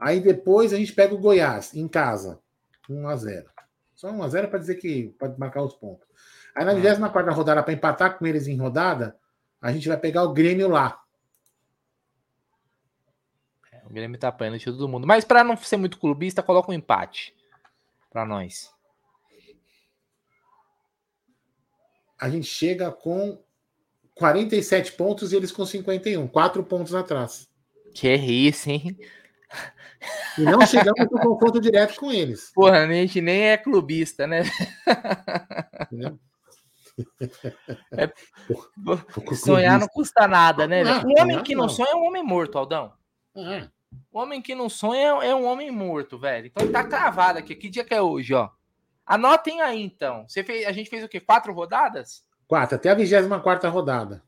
[0.00, 2.40] Aí depois a gente pega o Goiás em casa.
[2.88, 3.50] 1 a 0
[3.94, 6.08] Só 1 a 0 para dizer que pode marcar os pontos.
[6.54, 7.34] Aí na 24 ah.
[7.34, 9.16] rodada, para empatar com eles em rodada,
[9.60, 11.00] a gente vai pegar o Grêmio lá.
[13.70, 15.06] É, o Grêmio tá apanhando de todo mundo.
[15.06, 17.34] Mas para não ser muito clubista, coloca um empate
[18.10, 18.74] para nós.
[22.20, 23.42] a gente chega com
[24.14, 27.48] 47 pontos e eles com 51, 4 pontos atrás.
[27.94, 28.98] Que isso, hein?
[30.38, 32.50] E não chegamos no confronto direto com eles.
[32.54, 34.42] Porra, a gente nem é clubista, né?
[37.92, 38.12] É,
[39.34, 40.82] sonhar não custa nada, né?
[40.82, 42.92] Ah, o homem que não, sonha é um homem morto, Aldão.
[43.36, 43.68] Ah.
[44.12, 46.46] O homem que não sonha é um homem morto, velho.
[46.46, 47.54] Então tá cravado aqui.
[47.54, 48.50] Que dia que é hoje, ó?
[49.06, 50.28] Anotem aí, então.
[50.28, 51.20] Você fez, a gente fez o quê?
[51.20, 52.24] Quatro rodadas?
[52.46, 54.22] Quatro, até a 24 rodada.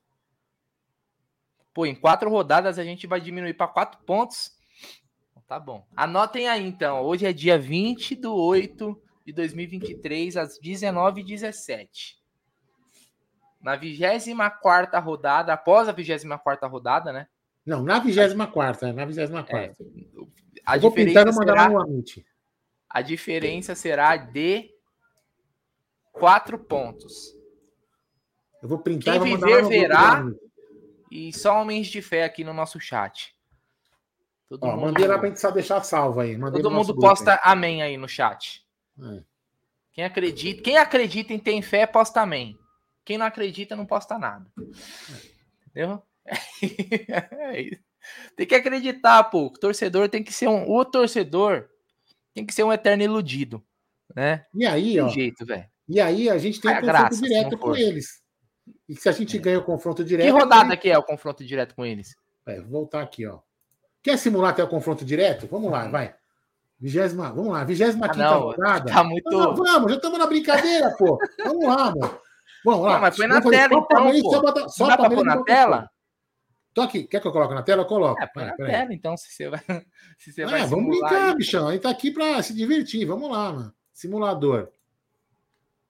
[1.75, 4.53] Pô, em quatro rodadas a gente vai diminuir para quatro pontos.
[5.53, 5.87] Tá bom.
[5.95, 7.03] Anotem aí, então.
[7.03, 12.17] Hoje é dia 20 de 8 de 2023, às 19h17.
[13.61, 17.27] Na 24 rodada, após a 24 rodada, né?
[17.67, 19.55] Não, na 24, é, na 24.
[19.55, 19.75] É,
[20.65, 21.71] a Eu vou diferença será,
[22.89, 24.71] A diferença será de
[26.13, 27.37] quatro pontos.
[28.63, 30.25] Eu vou printar Quem e vou viver verá.
[31.11, 33.37] E só homens de fé aqui no nosso chat.
[34.53, 34.83] Todo Ó, mundo...
[34.83, 36.37] Mandei lá pra gente só deixar salvo aí.
[36.37, 37.41] Mandei Todo mundo posta aí.
[37.43, 38.63] amém aí no chat.
[39.01, 39.23] É.
[39.95, 42.59] Quem acredita, quem acredita em ter fé, posta amém.
[43.03, 44.47] Quem não acredita, não posta nada.
[45.69, 46.03] Entendeu?
[46.65, 47.79] É
[48.37, 49.47] tem que acreditar, pô.
[49.47, 50.69] O torcedor tem que ser um.
[50.69, 51.69] O torcedor
[52.35, 53.65] tem que ser um eterno iludido.
[54.15, 54.45] Né?
[54.53, 55.09] E aí, tem ó.
[55.09, 55.47] jeito.
[55.89, 58.21] E aí a gente tem um confronto graça, direto com eles.
[58.89, 59.41] E se a gente é.
[59.41, 60.27] ganha o confronto direto.
[60.27, 62.17] Que rodada que é o confronto direto com eles?
[62.45, 63.39] É, vou voltar aqui, ó.
[64.03, 65.47] Quer simular até o confronto direto?
[65.47, 66.15] Vamos lá, vai.
[66.79, 68.93] Vigésima, vamos lá, vigésima ah, quinta rodada.
[68.93, 69.31] Tá muito...
[69.31, 71.17] Não, vamos, já estamos na brincadeira, pô.
[71.45, 72.21] Vamos lá, mano.
[72.65, 72.95] Vamos lá.
[72.95, 74.31] Não, mas põe na tela, então, pô.
[74.31, 75.89] Só, bota, só dá pra pôr na tela?
[76.75, 77.05] Tô aqui.
[77.05, 77.83] Quer que eu coloque na tela?
[77.83, 78.21] Eu coloco.
[78.21, 79.61] É, põe na tela, então, se você vai.
[80.19, 81.37] Se você é, vai vamos brincar, aí.
[81.37, 81.69] bichão.
[81.69, 83.05] A gente tá aqui pra se divertir.
[83.05, 83.75] Vamos lá, mano.
[83.93, 84.69] Simulador.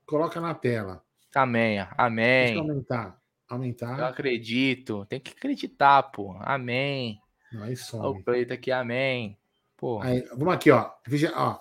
[0.06, 1.02] Coloca na tela.
[1.34, 2.46] Amém, amém.
[2.46, 3.18] Deixa eu aumentar.
[3.48, 3.98] Aumentar.
[3.98, 5.06] Eu acredito.
[5.06, 6.36] Tem que acreditar, pô.
[6.40, 7.20] Amém.
[7.60, 8.06] Aí some.
[8.06, 9.38] O preto aqui, amém.
[9.76, 10.00] Pô.
[10.00, 10.90] Aí, vamos aqui, ó.
[11.06, 11.58] Vigia, ó.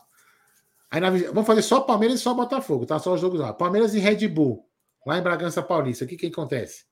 [0.92, 3.00] Aí na, vamos fazer só Palmeiras e só Botafogo, tá?
[3.00, 3.54] Só os jogos lá.
[3.54, 4.68] Palmeiras e Red Bull,
[5.06, 6.06] lá em Bragança Paulista.
[6.06, 6.86] O que que acontece?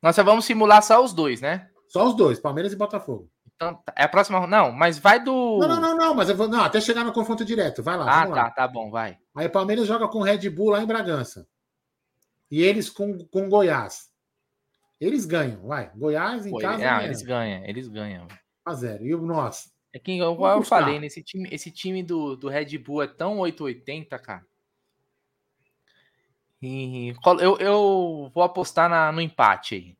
[0.00, 1.68] Nós só vamos simular só os dois, né?
[1.88, 3.28] Só os dois, Palmeiras e Botafogo.
[3.56, 4.46] Então, tá, é a próxima.
[4.46, 5.58] Não, mas vai do.
[5.58, 6.48] Não, não, não, não, mas eu vou.
[6.48, 7.82] Não, até chegar no confronto direto.
[7.82, 8.22] Vai lá.
[8.22, 8.50] Ah, tá, lá.
[8.50, 9.18] tá bom, vai.
[9.34, 11.46] Aí o Palmeiras joga com Red Bull lá em Bragança.
[12.50, 14.10] E eles com, com Goiás.
[15.00, 15.90] Eles ganham, vai.
[15.94, 16.96] Goiás em Pô, casa.
[16.96, 18.28] Ah, eles ganham, eles ganham.
[18.64, 19.04] A zero.
[19.04, 19.72] E o nosso?
[19.92, 23.38] É que eu, eu falei, nesse time, esse time do, do Red Bull é tão
[23.38, 24.44] 880, cara.
[26.60, 29.96] E, eu, eu vou apostar na, no empate aí.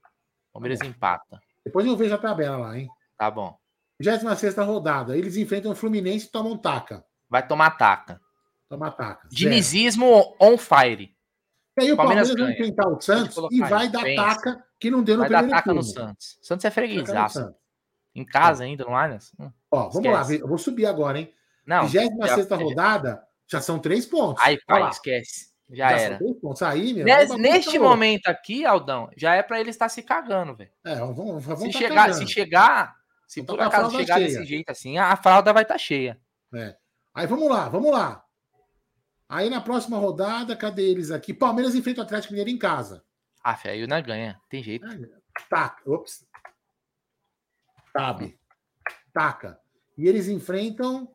[0.53, 1.41] Palmeiras tá empata.
[1.65, 2.89] Depois eu vejo a tabela lá, hein?
[3.19, 3.57] Tá bom.
[4.01, 5.17] 26 rodada.
[5.17, 7.05] Eles enfrentam o Fluminense e tomam taca.
[7.29, 8.21] Vai tomar taca.
[8.69, 9.29] Tomar taca.
[9.31, 11.15] Dinizismo on fire.
[11.77, 14.25] E aí o Palmeiras, Palmeiras vai enfrentar o Santos e vai dar pensa.
[14.25, 15.81] taca que não deu no vai primeiro dar taca turno.
[15.81, 16.39] no Santos.
[16.43, 17.55] Santos é freguesaço.
[18.15, 18.67] Em casa é.
[18.67, 19.33] ainda, no Allianz?
[19.41, 20.33] Hum, Ó, vamos esquece.
[20.37, 21.33] lá, eu vou subir agora, hein?
[21.67, 21.87] Não.
[21.87, 22.57] 26 já...
[22.57, 24.45] rodada, já são três pontos.
[24.45, 25.55] Aí, pai, esquece.
[25.71, 26.19] Já, já era.
[26.69, 30.71] Aí, meu, Nesse, neste momento aqui, Aldão, já é para ele estar se cagando, velho.
[30.85, 34.27] É, vamos, vamos se, tá chegar, se chegar, se por acaso chegar cheia.
[34.27, 36.21] desse jeito assim, a fralda vai estar tá cheia.
[36.55, 36.77] É.
[37.15, 38.23] Aí vamos lá, vamos lá.
[39.27, 41.33] Aí na próxima rodada, cadê eles aqui?
[41.33, 43.03] Palmeiras enfrenta o Atlético Mineiro em casa.
[43.45, 44.87] Ah, aí o ganha, tem jeito.
[45.51, 46.27] Tá, ops.
[47.93, 48.39] Sabe.
[49.13, 49.61] taca.
[49.99, 51.15] E eles enfrentam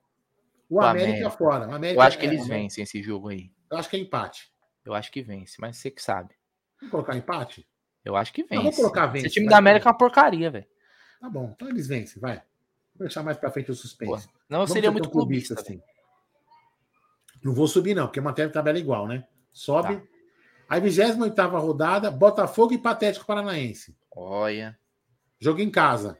[0.69, 1.67] o, o América, América, fora.
[1.67, 3.51] O América eu acho que é, eles é, vencem esse jogo aí.
[3.71, 4.53] Eu acho que é empate.
[4.85, 6.35] Eu acho que vence, mas você que sabe.
[6.79, 7.67] Vamos colocar empate?
[8.05, 8.55] Eu acho que vence.
[8.55, 9.25] Não, vamos colocar vence.
[9.25, 10.67] Esse time vai, da América é uma porcaria, velho.
[11.19, 12.37] Tá bom, então eles vencem, vai.
[12.95, 14.27] Vou deixar mais pra frente o suspense.
[14.27, 15.83] Pô, não vamos seria muito clubista, clubista assim.
[17.43, 19.27] Não vou subir, não, porque mantém a tabela igual, né?
[19.51, 19.97] Sobe.
[19.97, 20.18] Tá.
[20.69, 23.97] A 28 rodada, Botafogo e Patético Paranaense.
[24.15, 24.77] Olha.
[25.39, 26.19] Jogo em casa.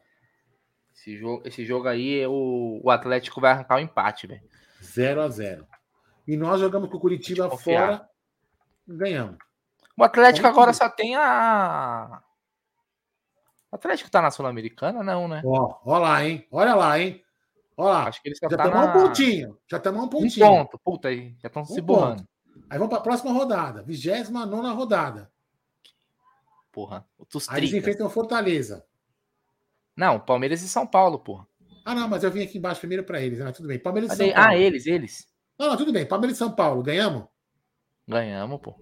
[0.96, 4.42] Esse jogo, esse jogo aí, o, o Atlético vai arrancar o um empate, velho.
[4.82, 5.68] 0 a 0
[6.28, 8.10] E nós jogamos com o Curitiba fora
[8.88, 9.38] e ganhamos.
[9.96, 12.22] O Atlético agora só tem a.
[13.72, 15.44] O Atlético tá na Sul-Americana, não, né?
[15.46, 16.48] Ó, ó lá, hein?
[16.52, 17.24] Olha lá, hein?
[17.78, 18.08] Olha lá.
[18.08, 18.86] Acho que eles já tá na...
[18.86, 19.58] um pontinho.
[19.70, 20.46] Já estamos um pontinho.
[20.48, 20.80] Um ponto.
[20.80, 21.36] Puta aí.
[21.40, 22.28] Já estão um se borrando.
[22.70, 23.82] Aí vamos para a próxima rodada.
[23.82, 25.32] 29 rodada.
[26.72, 27.06] Porra.
[27.50, 28.86] Aí eles enfrentam Fortaleza.
[29.96, 31.48] Não, Palmeiras e São Paulo, porra.
[31.84, 33.42] Ah, não, mas eu vim aqui embaixo primeiro para eles.
[33.42, 33.80] Ah, tudo bem.
[33.80, 34.50] Palmeiras e São Paulo.
[34.50, 35.28] Ah, eles, eles.
[35.58, 36.06] Não, não, tudo bem.
[36.06, 36.84] Palmeiras e São Paulo.
[36.84, 37.26] Ganhamos?
[38.08, 38.76] Ganhamos, pô.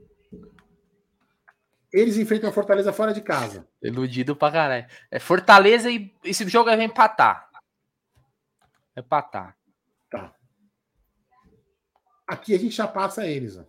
[1.92, 3.68] Eles enfrentam a Fortaleza fora de casa.
[3.82, 4.86] Iludido pra caralho.
[5.10, 7.50] É Fortaleza e esse jogo vai empatar.
[8.96, 9.58] Empatar.
[10.12, 10.36] Tá.
[12.28, 13.66] Aqui a gente já passa eles, ó.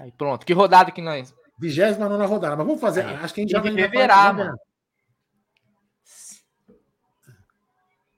[0.00, 0.46] Aí pronto.
[0.46, 1.34] Que rodada que nós.
[1.58, 2.56] 29 rodada.
[2.56, 3.04] Mas vamos fazer.
[3.04, 3.72] Aí, acho que a gente já vai.
[3.72, 4.58] Reverar, mano.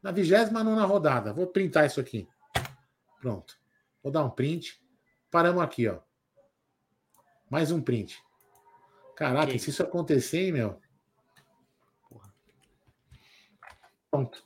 [0.02, 1.32] Na 29 rodada.
[1.32, 2.28] Vou printar isso aqui.
[3.20, 3.58] Pronto.
[4.02, 4.80] Vou dar um print.
[5.30, 5.98] Paramos aqui, ó.
[7.50, 8.22] Mais um print.
[9.16, 10.80] Caraca, que se isso acontecer, hein, meu.
[14.10, 14.44] Pronto.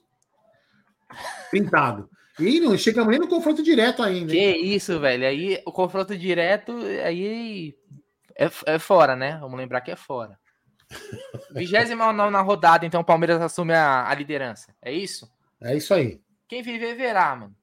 [1.51, 2.11] Pintado.
[2.39, 4.33] E não chegamos nem no confronto direto ainda.
[4.33, 5.27] Que isso, velho.
[5.27, 6.73] Aí o confronto direto,
[7.05, 7.75] aí
[8.37, 9.39] é, é fora, né?
[9.41, 10.39] Vamos lembrar que é fora.
[11.53, 14.75] 29 na rodada, então o Palmeiras assume a, a, liderança.
[14.81, 15.31] É isso?
[15.61, 16.21] É isso aí.
[16.47, 17.55] Quem viver verá, mano.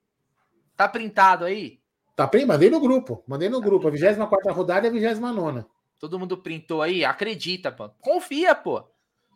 [0.76, 1.80] Tá printado aí?
[2.16, 3.24] Tá print, mandei no grupo.
[3.26, 3.88] Mandei no tá grupo.
[3.88, 5.66] A 24 rodada e a 29.
[6.00, 7.04] Todo mundo printou aí?
[7.06, 7.90] Acredita, pô.
[8.02, 8.84] Confia, pô.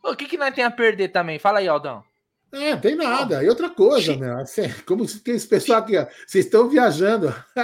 [0.04, 1.40] O que, que nós tem a perder também?
[1.40, 2.04] Fala aí, Aldão.
[2.52, 3.44] É, tem nada.
[3.44, 7.34] E outra coisa, meu, assim, como que esse pessoal aqui, ó, vocês estão viajando.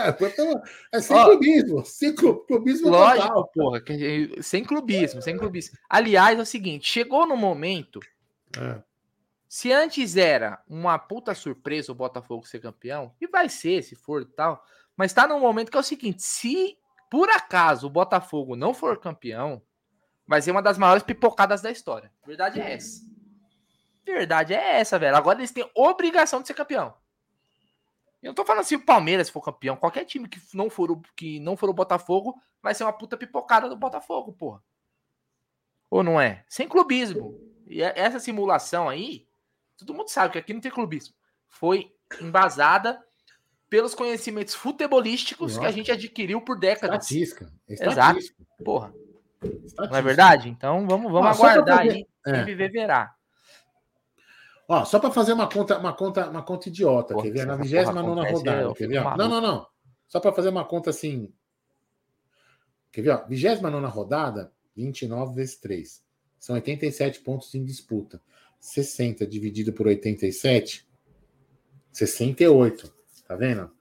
[0.92, 3.52] É sem ó, clubismo, sem clubismo lógico, total.
[3.54, 3.84] porra,
[4.42, 5.78] sem clubismo, sem clubismo.
[5.90, 8.00] Aliás, é o seguinte, chegou no momento,
[8.58, 8.82] é.
[9.48, 14.26] se antes era uma puta surpresa o Botafogo ser campeão, e vai ser, se for
[14.26, 14.64] tal,
[14.96, 16.78] mas tá num momento que é o seguinte, se
[17.10, 19.62] por acaso o Botafogo não for campeão,
[20.28, 22.12] vai ser uma das maiores pipocadas da história.
[22.26, 23.15] Verdade é essa.
[24.06, 25.16] Verdade é essa, velho.
[25.16, 26.94] Agora eles têm obrigação de ser campeão.
[28.22, 31.02] Eu não tô falando assim, o Palmeiras for campeão, qualquer time que não for o,
[31.16, 34.64] que não for o Botafogo vai ser uma puta pipocada do Botafogo, porra.
[35.90, 36.44] Ou não é?
[36.50, 37.40] Sem clubismo.
[37.68, 39.28] E é, essa simulação aí,
[39.78, 41.16] todo mundo sabe que aqui não tem clubismo.
[41.48, 43.04] Foi embasada
[43.70, 45.62] pelos conhecimentos futebolísticos Nossa.
[45.62, 47.04] que a gente adquiriu por décadas.
[47.04, 47.52] Estatística.
[47.68, 47.92] Estatística.
[47.92, 48.64] Exato.
[48.64, 48.94] Porra.
[49.44, 49.88] Estatística.
[49.88, 50.50] Não é verdade?
[50.50, 52.08] Então vamos, vamos aguardar aí.
[52.26, 52.32] É.
[52.32, 53.16] Quem viver verá.
[54.68, 57.46] Ó, só para fazer uma conta, uma conta, uma conta idiota, porra, quer ver?
[57.46, 59.04] Na 29 rodada, quer ver?
[59.04, 59.68] Não, não, não.
[60.08, 61.32] Só para fazer uma conta assim.
[62.92, 63.10] Quer ver?
[63.12, 66.04] Ó, 29 rodada, 29 vezes 3.
[66.40, 68.22] São 87 pontos em disputa.
[68.60, 70.88] 60 dividido por 87,
[71.92, 72.94] 68.
[73.28, 73.72] Tá vendo?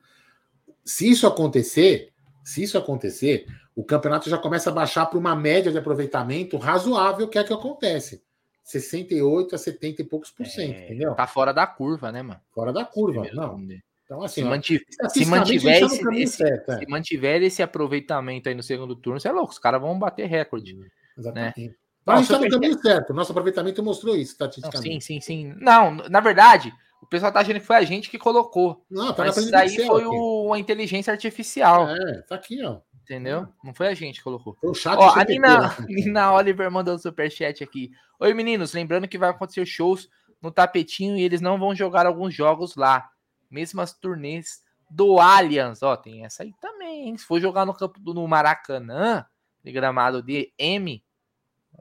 [0.85, 2.13] Se isso acontecer,
[2.45, 7.29] se isso acontecer, o campeonato já começa a baixar para uma média de aproveitamento razoável,
[7.29, 8.23] que é que acontece.
[8.65, 11.15] 68 a 70 e poucos por cento, é, entendeu?
[11.15, 12.41] Tá fora da curva, né, mano?
[12.53, 13.61] Fora da curva, não.
[14.05, 16.79] Então, assim, se, mantiver, se, mantiver tá esse, esse certo, é.
[16.79, 20.27] se mantiver esse aproveitamento aí no segundo turno, você é louco, os caras vão bater
[20.27, 20.75] recorde.
[20.75, 20.85] Hum,
[21.17, 21.69] exatamente.
[21.69, 21.75] Né?
[22.07, 24.95] Mas a gente tá no caminho certo, nosso aproveitamento mostrou isso, estatisticamente.
[24.95, 25.55] Não, sim, sim, sim.
[25.59, 28.85] Não, na verdade, o pessoal tá achando que foi a gente que colocou.
[28.91, 31.89] Não, tá mas isso aí foi o, a inteligência artificial.
[31.89, 32.81] É, tá aqui, ó.
[33.05, 33.47] Entendeu?
[33.63, 34.57] Não foi a gente que colocou.
[34.59, 37.93] Foi o chat Ó, a Nina, Nina Oliver mandou um superchat aqui.
[38.19, 38.73] Oi, meninos.
[38.73, 40.09] Lembrando que vai acontecer shows
[40.41, 43.11] no tapetinho e eles não vão jogar alguns jogos lá.
[43.51, 45.83] Mesmas turnês do Allianz.
[45.83, 47.19] Ó, tem essa aí também, hein?
[47.19, 49.27] Se for jogar no campo do no Maracanã,
[49.63, 51.05] de gramado de M,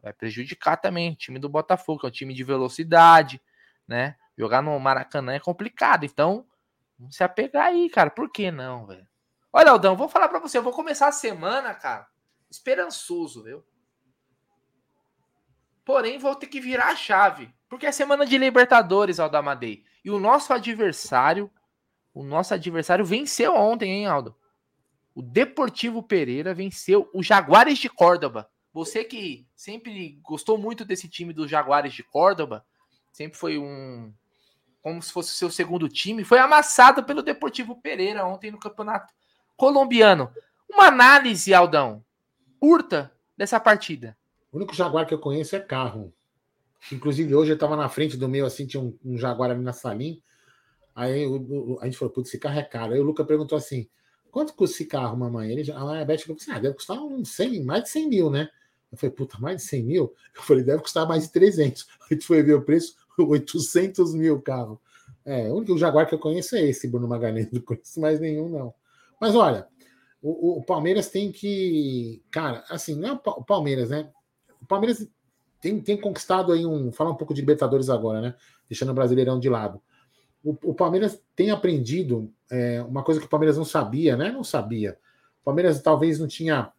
[0.02, 3.42] vai prejudicar também o time do Botafogo, que é um time de velocidade,
[3.88, 4.18] né?
[4.38, 6.04] Jogar no Maracanã é complicado.
[6.04, 6.46] Então,
[7.00, 8.10] vamos se apegar aí, cara.
[8.10, 9.08] Por que não, velho?
[9.56, 12.08] Olha, Aldão, vou falar para você, eu vou começar a semana, cara,
[12.50, 13.64] esperançoso, viu?
[15.86, 19.84] Porém, vou ter que virar a chave, porque é semana de Libertadores, Aldo Amadei.
[20.04, 21.52] E o nosso adversário,
[22.16, 24.36] o nosso adversário venceu ontem, hein, Aldo?
[25.14, 28.50] O Deportivo Pereira venceu o Jaguares de Córdoba.
[28.74, 32.66] Você que sempre gostou muito desse time dos Jaguares de Córdoba,
[33.12, 34.12] sempre foi um.
[34.82, 36.24] Como se fosse o seu segundo time.
[36.24, 39.14] Foi amassado pelo Deportivo Pereira ontem no campeonato
[39.56, 40.30] colombiano.
[40.70, 42.04] Uma análise, Aldão,
[42.60, 44.18] curta dessa partida.
[44.52, 46.14] O único Jaguar que eu conheço é carro.
[46.92, 49.74] Inclusive, hoje eu estava na frente do meu, assim, tinha um, um Jaguar ali na
[49.74, 50.18] salinha.
[50.96, 51.26] Aí
[51.82, 52.94] a gente falou, putz, esse carro é caro.
[52.94, 53.88] Aí o Luca perguntou assim:
[54.30, 55.52] quanto custa esse carro, mamãe?
[55.52, 58.50] Ele, a Beth falou assim: ah, deve custar uns 100, mais de 100 mil, né?
[58.92, 60.14] Eu falei, puta, mais de 100 mil?
[60.36, 61.88] Eu falei, deve custar mais de 300.
[62.10, 64.80] A gente foi ver o preço, 800 mil carro.
[65.26, 67.50] É, o único Jaguar que eu conheço é esse, Bruno Magalhães.
[67.52, 68.74] Não conheço mais nenhum, não.
[69.24, 69.66] Mas olha,
[70.22, 72.22] o, o Palmeiras tem que.
[72.30, 74.10] Cara, assim, não é o Palmeiras, né?
[74.62, 75.08] O Palmeiras
[75.62, 76.92] tem, tem conquistado aí um.
[76.92, 78.36] Falar um pouco de Libertadores agora, né?
[78.68, 79.82] Deixando o Brasileirão de lado.
[80.44, 84.30] O, o Palmeiras tem aprendido é, uma coisa que o Palmeiras não sabia, né?
[84.30, 84.98] Não sabia.
[85.40, 86.74] O Palmeiras talvez não tinha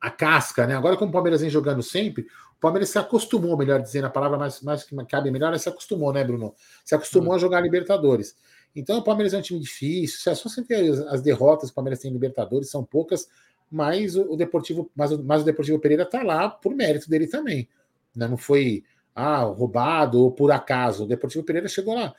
[0.00, 0.74] a casca, né?
[0.74, 2.22] Agora, como o Palmeiras vem jogando sempre,
[2.56, 5.68] o Palmeiras se acostumou, melhor dizendo, a palavra mais, mais que cabe melhor é se
[5.68, 6.54] acostumou, né, Bruno?
[6.82, 7.36] Se acostumou uhum.
[7.36, 8.34] a jogar Libertadores.
[8.74, 10.30] Então, o Palmeiras é um time difícil.
[10.30, 13.28] É só você ver as, as derrotas que o Palmeiras tem em Libertadores, são poucas,
[13.70, 17.68] mas o, o Deportivo, mas, mas o Deportivo Pereira tá lá por mérito dele também.
[18.14, 18.26] Né?
[18.26, 21.04] Não foi ah, roubado ou por acaso.
[21.04, 22.14] O Deportivo Pereira chegou lá.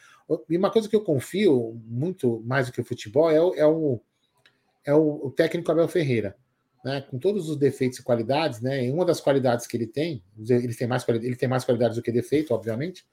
[0.50, 3.66] E uma coisa que eu confio muito mais do que o futebol é o, é
[3.66, 4.02] o,
[4.86, 6.36] é o, o técnico Abel Ferreira
[6.86, 10.76] né, com todos os defeitos e qualidades, né, uma das qualidades que ele tem, ele
[10.76, 13.04] tem mais, ele tem mais qualidades do que defeito, obviamente,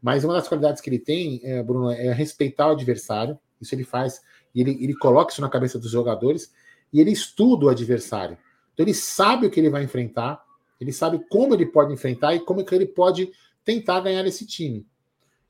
[0.00, 3.84] mas uma das qualidades que ele tem, é, Bruno, é respeitar o adversário, isso ele
[3.84, 4.20] faz,
[4.54, 6.52] ele, ele coloca isso na cabeça dos jogadores,
[6.92, 8.38] e ele estuda o adversário.
[8.72, 10.42] Então ele sabe o que ele vai enfrentar,
[10.80, 13.30] ele sabe como ele pode enfrentar e como que ele pode
[13.64, 14.86] tentar ganhar esse time.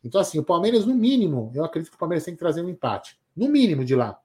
[0.03, 2.69] Então, assim, o Palmeiras, no mínimo, eu acredito que o Palmeiras tem que trazer um
[2.69, 3.19] empate.
[3.37, 4.19] No mínimo de lá.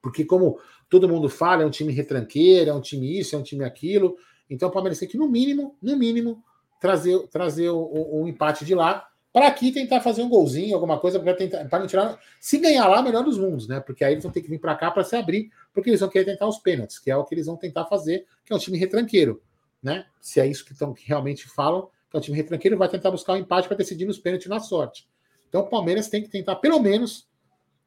[0.00, 3.42] Porque, como todo mundo fala, é um time retranqueiro, é um time isso, é um
[3.42, 4.16] time aquilo.
[4.48, 6.42] Então o Palmeiras tem que, no mínimo, no mínimo,
[6.84, 11.00] trazer, trazer o, o, o empate de lá, para aqui tentar fazer um golzinho, alguma
[11.00, 12.20] coisa, para tentar para não tirar.
[12.38, 13.80] Se ganhar lá, melhor dos mundos, né?
[13.80, 16.10] Porque aí eles vão ter que vir para cá para se abrir, porque eles vão
[16.10, 18.58] querer tentar os pênaltis, que é o que eles vão tentar fazer, que é um
[18.58, 19.42] time retranqueiro,
[19.82, 20.04] né?
[20.20, 23.10] Se é isso que, tão, que realmente falam, que é um time retranqueiro, vai tentar
[23.10, 25.08] buscar o um empate para decidir nos pênaltis na sorte.
[25.48, 27.26] Então o Palmeiras tem que tentar, pelo menos,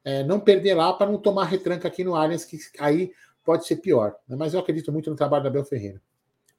[0.03, 3.11] é, não perder lá para não tomar retranca aqui no Allianz, que aí
[3.45, 4.15] pode ser pior.
[4.27, 4.35] Né?
[4.35, 6.01] Mas eu acredito muito no trabalho da Bel Ferreira.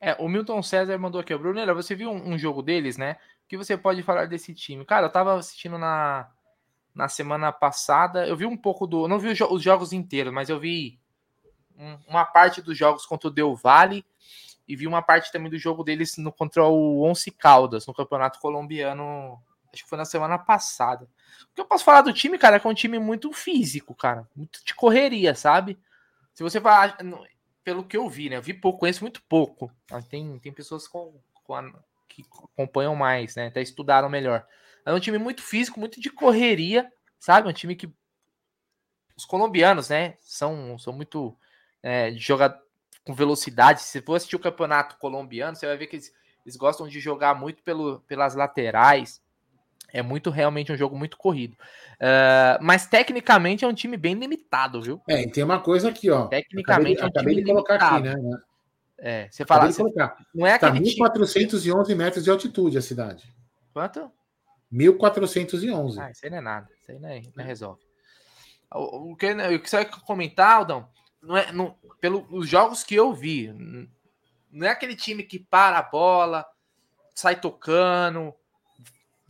[0.01, 3.17] É, o Milton César mandou aqui, Brunera, você viu um, um, jogo deles, né?
[3.45, 4.85] O que você pode falar desse time?
[4.85, 6.31] Cara, eu tava assistindo na,
[6.95, 9.09] na semana passada, eu vi um pouco do.
[9.09, 11.01] Não vi os, os jogos inteiros, mas eu vi
[11.77, 14.05] um, uma parte dos jogos contra o Del Valle
[14.67, 18.39] e vi uma parte também do jogo deles no, contra o Once Caldas, no Campeonato
[18.39, 19.43] Colombiano
[19.73, 21.09] Acho que foi na semana passada.
[21.43, 23.95] O que eu posso falar do time, cara, é que é um time muito físico,
[23.95, 24.29] cara.
[24.35, 25.79] Muito de correria, sabe?
[26.33, 26.97] Se você falar.
[27.65, 28.37] Pelo que eu vi, né?
[28.37, 29.71] Eu vi pouco, conheço muito pouco.
[30.09, 31.71] Tem, tem pessoas com, com a,
[32.09, 33.49] que acompanham mais, né?
[33.49, 34.47] Até estudaram melhor.
[34.85, 37.49] É um time muito físico, muito de correria, sabe?
[37.49, 37.93] Um time que.
[39.17, 40.17] Os colombianos, né?
[40.21, 41.37] São, são muito.
[41.83, 42.11] É,
[43.05, 43.83] com velocidade.
[43.83, 46.13] Se for assistir o campeonato colombiano, você vai ver que eles,
[46.45, 49.23] eles gostam de jogar muito pelo, pelas laterais
[49.93, 51.55] é muito realmente um jogo muito corrido.
[51.95, 55.01] Uh, mas tecnicamente é um time bem limitado, viu?
[55.09, 56.27] É, e tem uma coisa aqui, ó.
[56.27, 58.09] Tecnicamente acabei, é um time de colocar limitado.
[58.09, 58.39] aqui, né?
[59.01, 59.71] É, você fala.
[59.71, 59.83] Você,
[60.35, 61.95] não é tá 1.411 time...
[61.95, 63.33] metros de altitude a cidade.
[63.73, 64.11] Quanto?
[64.73, 65.99] 1.411.
[65.99, 66.69] Ah, isso aí não é nada.
[66.81, 67.81] Isso aí não, é, não é resolve.
[68.75, 70.89] O, o, que, o que você vai comentar, Aldão,
[71.23, 73.53] não é, não, pelos jogos que eu vi,
[74.51, 76.45] não é aquele time que para a bola,
[77.15, 78.35] sai tocando,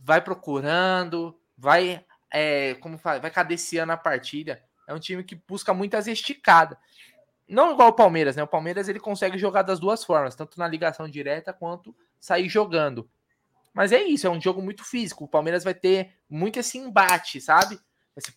[0.09, 4.59] vai procurando, vai é, como fala, vai cadeciando a partida.
[4.87, 6.75] É um time que busca muitas esticadas.
[7.47, 8.41] Não igual o Palmeiras, né?
[8.41, 13.07] O Palmeiras ele consegue jogar das duas formas, tanto na ligação direta quanto sair jogando.
[13.71, 15.25] Mas é isso, é um jogo muito físico.
[15.25, 17.79] O Palmeiras vai ter muito esse embate, sabe?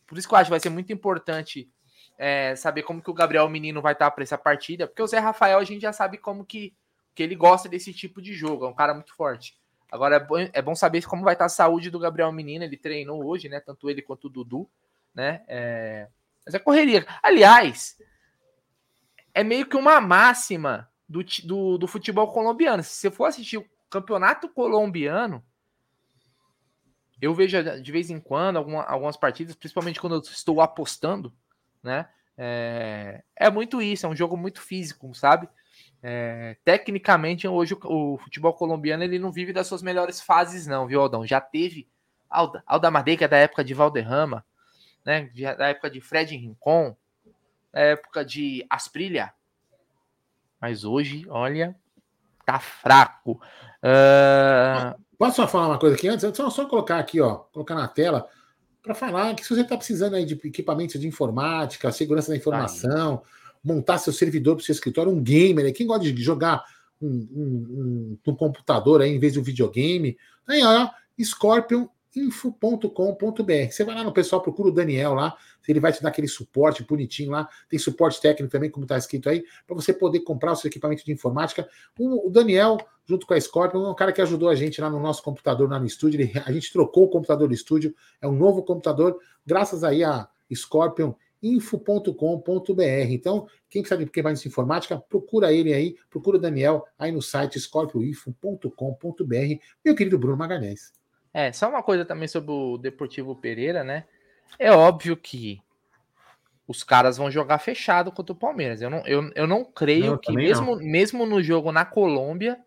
[0.07, 1.73] Por isso que eu acho que vai ser muito importante
[2.19, 5.21] é, saber como que o Gabriel Menino vai estar para essa partida, porque o Zé
[5.21, 6.77] Rafael a gente já sabe como que,
[7.15, 9.59] que ele gosta desse tipo de jogo, é um cara muito forte.
[9.93, 12.65] Agora é bom, é bom saber como vai estar a saúde do Gabriel Menino.
[12.65, 13.61] Ele treinou hoje, né?
[13.61, 14.67] Tanto ele quanto o Dudu,
[15.15, 15.45] né?
[15.47, 16.09] É...
[16.47, 17.07] Mas é correria.
[17.23, 17.99] Aliás,
[19.35, 22.83] é meio que uma máxima do, do, do futebol colombiano.
[22.83, 25.45] Se você for assistir o campeonato colombiano,
[27.21, 31.35] eu vejo de vez em quando alguma, algumas partidas, principalmente quando eu estou apostando,
[31.83, 32.09] né?
[32.35, 35.47] É, é muito isso, é um jogo muito físico, sabe?
[36.03, 40.87] É, tecnicamente, hoje o, o, futebol colombiano ele não vive das suas melhores fases, não,
[40.87, 41.25] viu, Aldão?
[41.25, 41.89] Já teve
[42.29, 44.45] Alda, Alda Madeira da época de Valderrama,
[45.05, 45.31] né?
[45.57, 46.97] Da época de Fred Rincon,
[47.73, 49.33] da época de Asprilha.
[50.61, 51.77] Mas hoje, olha,
[52.45, 53.41] tá fraco.
[53.83, 55.01] Uh...
[55.17, 56.37] Posso só falar uma coisa aqui antes?
[56.37, 58.29] Só, só colocar aqui, ó, colocar na tela,
[58.83, 63.19] para falar que se você está precisando aí de equipamentos de informática, segurança da informação,
[63.19, 63.25] tá
[63.63, 65.73] montar seu servidor para o seu escritório, um gamer, né?
[65.73, 66.65] quem gosta de jogar
[67.01, 70.89] um, um, um, um computador aí em vez de um videogame, aí ó,
[71.21, 73.71] Scorpion info.com.br.
[73.71, 75.35] Você vai lá no pessoal, procura o Daniel lá,
[75.67, 77.49] ele vai te dar aquele suporte bonitinho lá.
[77.69, 81.05] Tem suporte técnico também, como está escrito aí, para você poder comprar o seu equipamento
[81.05, 81.67] de informática.
[81.99, 85.01] O, Daniel, junto com a Scorpion, é um cara que ajudou a gente lá no
[85.01, 86.21] nosso computador, lá no estúdio.
[86.21, 90.29] Ele, a gente trocou o computador do estúdio, é um novo computador, graças aí a
[90.55, 93.11] Scorpion info.com.br.
[93.11, 97.21] Então, quem precisa de equipamento de informática, procura ele aí, procura o Daniel aí no
[97.21, 99.65] site scorpioinfo.com.br.
[99.85, 100.93] Meu querido Bruno Magalhães.
[101.35, 104.05] É, só uma coisa também sobre o Deportivo Pereira, né?
[104.59, 105.61] É óbvio que
[106.67, 108.81] os caras vão jogar fechado contra o Palmeiras.
[108.81, 110.85] Eu não, eu, eu não creio não, que, mesmo, não.
[110.85, 112.59] mesmo no jogo na Colômbia,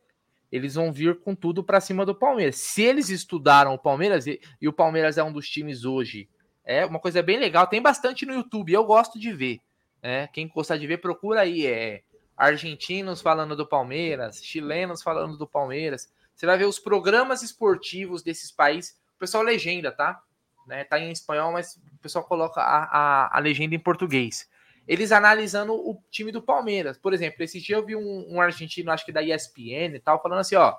[0.51, 2.57] eles vão vir com tudo para cima do Palmeiras.
[2.57, 6.29] Se eles estudaram o Palmeiras, e, e, o Palmeiras é um dos times hoje,
[6.65, 9.61] é uma coisa bem legal, tem bastante no YouTube, eu gosto de ver.
[10.01, 10.27] Né?
[10.27, 11.65] Quem gostar de ver, procura aí.
[11.65, 12.01] É
[12.35, 16.11] argentinos falando do Palmeiras, chilenos falando do Palmeiras.
[16.35, 18.99] Você vai ver os programas esportivos desses países.
[19.15, 20.21] O pessoal legenda, tá?
[20.67, 20.83] Né?
[20.83, 24.49] Tá em espanhol, mas o pessoal coloca a, a, a legenda em português.
[24.87, 26.97] Eles analisando o time do Palmeiras.
[26.97, 30.21] Por exemplo, esse dia eu vi um, um argentino, acho que da ESPN e tal,
[30.21, 30.75] falando assim: ó,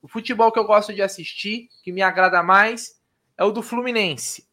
[0.00, 3.00] o futebol que eu gosto de assistir, que me agrada mais,
[3.36, 4.48] é o do Fluminense,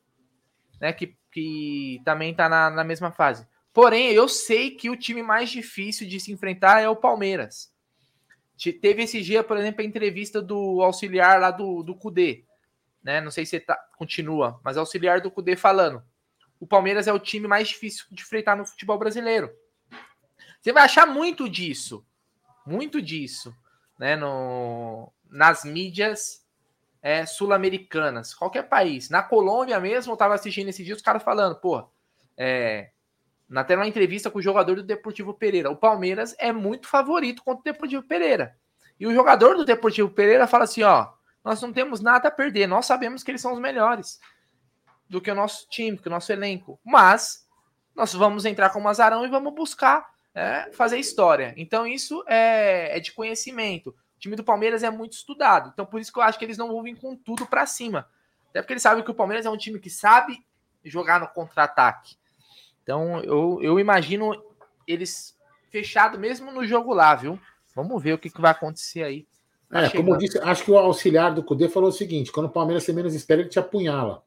[0.80, 0.94] né?
[0.94, 3.48] Que, que também tá na, na mesma fase.
[3.74, 7.72] Porém, eu sei que o time mais difícil de se enfrentar é o Palmeiras.
[8.82, 12.44] Teve esse dia, por exemplo, a entrevista do auxiliar lá do, do Cudê.
[13.04, 13.22] Né?
[13.22, 16.02] Não sei se tá, continua, mas auxiliar do Cudê falando.
[16.60, 19.52] O Palmeiras é o time mais difícil de enfrentar no futebol brasileiro.
[20.60, 22.04] Você vai achar muito disso.
[22.66, 23.56] Muito disso.
[24.00, 24.16] Né?
[24.16, 26.44] No, nas mídias
[27.08, 28.34] é, sul-americanas.
[28.34, 29.10] Qualquer país.
[29.10, 31.90] Na Colômbia mesmo, eu estava assistindo esse dia os caras falando, pô,
[32.36, 32.90] é,
[33.56, 35.72] até uma entrevista com o jogador do Deportivo Pereira.
[35.72, 38.58] O Palmeiras é muito favorito contra o Deportivo Pereira.
[39.00, 41.14] E o jogador do Deportivo Pereira fala assim: ó,
[41.46, 44.20] nós não temos nada a perder, nós sabemos que eles são os melhores
[45.08, 46.78] do que o nosso time, que o nosso elenco.
[46.84, 47.48] Mas
[47.96, 50.06] nós vamos entrar com o Mazarão e vamos buscar
[50.36, 51.54] é, fazer história.
[51.56, 53.96] Então, isso é, é, de conhecimento.
[54.18, 55.70] O time do Palmeiras é muito estudado.
[55.72, 58.08] Então, por isso que eu acho que eles não vão vir com tudo para cima.
[58.50, 60.44] Até porque eles sabem que o Palmeiras é um time que sabe
[60.84, 62.16] jogar no contra-ataque.
[62.82, 64.34] Então, eu, eu imagino
[64.88, 65.38] eles
[65.70, 67.40] fechado mesmo no jogo lá, viu?
[67.76, 69.28] Vamos ver o que, que vai acontecer aí.
[69.70, 72.48] Tá é, como eu disse, acho que o auxiliar do Cudê falou o seguinte: quando
[72.48, 74.24] o Palmeiras você menos espera, ele te apunhala.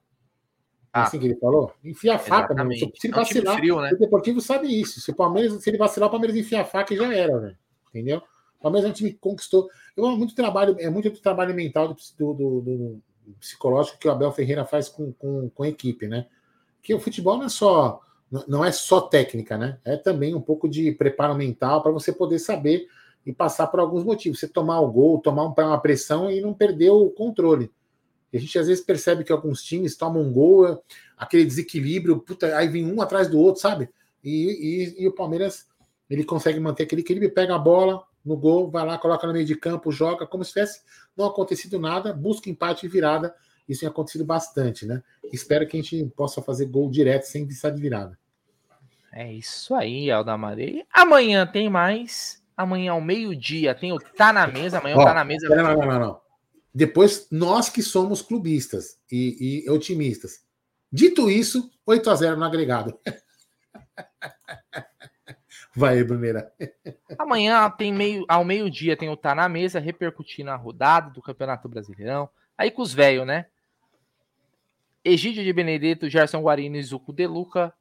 [0.92, 1.72] É ah, assim que ele falou?
[1.82, 2.74] Enfia a faca, mano.
[2.74, 3.90] Se ele vacilar, é um frio, né?
[3.92, 5.00] o Deportivo sabe isso.
[5.00, 7.58] Se o Palmeiras, se ele vacilar, o Palmeiras enfia a faca e já era, velho.
[7.88, 8.22] Entendeu?
[8.60, 9.70] O Palmeiras é um time que conquistou.
[9.96, 13.02] Eu amo muito trabalho, é muito trabalho mental do, do, do,
[13.40, 16.26] psicológico que o Abel Ferreira faz com, com, com a equipe, né?
[16.82, 18.00] Que o futebol não é só
[18.46, 19.80] não é só técnica, né?
[19.84, 22.86] É também um pouco de preparo mental para você poder saber
[23.26, 24.38] e passar por alguns motivos.
[24.38, 27.72] Você tomar o gol, tomar uma pressão e não perder o controle.
[28.32, 30.80] E a gente às vezes percebe que alguns times tomam um gol,
[31.16, 33.88] aquele desequilíbrio, puta, aí vem um atrás do outro, sabe?
[34.22, 35.66] E, e, e o Palmeiras
[36.08, 39.44] ele consegue manter aquele equilíbrio, pega a bola no gol, vai lá, coloca no meio
[39.44, 40.82] de campo, joga como se tivesse
[41.16, 43.34] não acontecido nada, busca empate e virada.
[43.68, 45.02] Isso tem acontecido bastante, né?
[45.32, 48.18] Espero que a gente possa fazer gol direto sem precisar de virada.
[49.12, 50.84] É isso aí, Aldamarei.
[50.92, 52.42] Amanhã tem mais.
[52.56, 54.78] Amanhã ao meio-dia tem o Tá na Mesa.
[54.78, 55.48] Amanhã o Tá na Mesa.
[55.48, 56.20] Não, não, não, não.
[56.74, 60.44] Depois, nós que somos clubistas e, e otimistas.
[60.92, 62.98] Dito isso, 8 a 0 no agregado.
[65.74, 66.52] Vai, Bruneira.
[67.18, 71.68] Amanhã tem meio, ao meio-dia tem o Tá na Mesa repercutindo a rodada do Campeonato
[71.68, 72.28] Brasileirão.
[72.58, 73.46] Aí com os velhos, né?
[75.04, 77.72] Egídio de Benedetto, Gerson Guarini e Zuco De Luca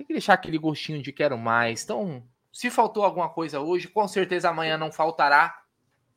[0.00, 1.84] tem que deixar aquele gostinho de quero mais.
[1.84, 5.54] Então, se faltou alguma coisa hoje, com certeza amanhã não faltará.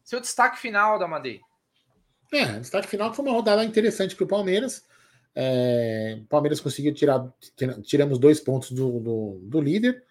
[0.03, 1.41] Seu destaque final da Madeira.
[2.31, 4.85] É, destaque final foi uma rodada interessante para o Palmeiras.
[5.35, 7.27] É, Palmeiras conseguiu tirar,
[7.83, 10.03] tiramos dois pontos do, do, do líder.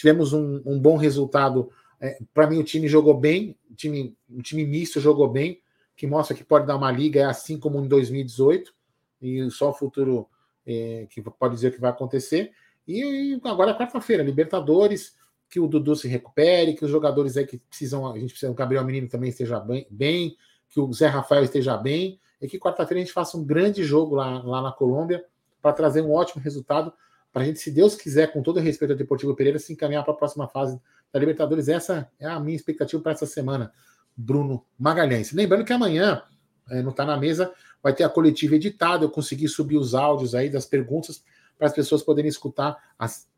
[0.00, 1.70] Tivemos um, um bom resultado.
[2.00, 5.60] É, para mim, o time jogou bem, o time, o time misto jogou bem,
[5.94, 8.72] que mostra que pode dar uma liga, é assim como em 2018,
[9.20, 10.26] e só o futuro
[10.66, 12.50] é, que pode dizer que vai acontecer.
[12.88, 15.14] E agora é quarta-feira, Libertadores,
[15.50, 18.54] que o Dudu se recupere, que os jogadores aí que precisam, a gente precisa, o
[18.54, 20.34] Gabriel Menino também esteja bem, bem
[20.70, 24.14] que o Zé Rafael esteja bem, e que quarta-feira a gente faça um grande jogo
[24.14, 25.22] lá, lá na Colômbia
[25.60, 26.90] para trazer um ótimo resultado
[27.32, 30.12] para a gente, se Deus quiser, com todo respeito ao Deportivo Pereira, se encaminhar para
[30.12, 30.80] a próxima fase
[31.12, 31.68] da Libertadores.
[31.68, 33.72] Essa é a minha expectativa para essa semana,
[34.16, 35.32] Bruno Magalhães.
[35.32, 36.22] Lembrando que amanhã
[36.70, 37.52] é, não está na mesa,
[37.82, 39.04] vai ter a coletiva editada.
[39.04, 41.22] Eu consegui subir os áudios aí das perguntas
[41.56, 43.28] para as pessoas poderem escutar as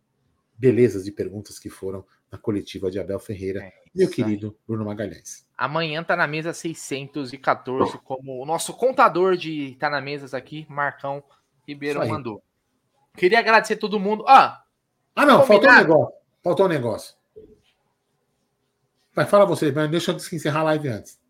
[0.57, 5.47] belezas de perguntas que foram na coletiva de Abel Ferreira, é meu querido Bruno Magalhães.
[5.59, 11.22] Amanhã tá na mesa 614, como o nosso contador de tá na mesas aqui, Marcão
[11.66, 12.43] Ribeiro mandou.
[13.17, 14.25] Queria agradecer todo mundo.
[14.27, 14.63] Ah,
[15.15, 16.15] ah não, faltou um negócio.
[16.43, 17.15] Faltou um negócio.
[19.15, 21.21] Vai, fala você, mas deixa eu encerrar a live antes.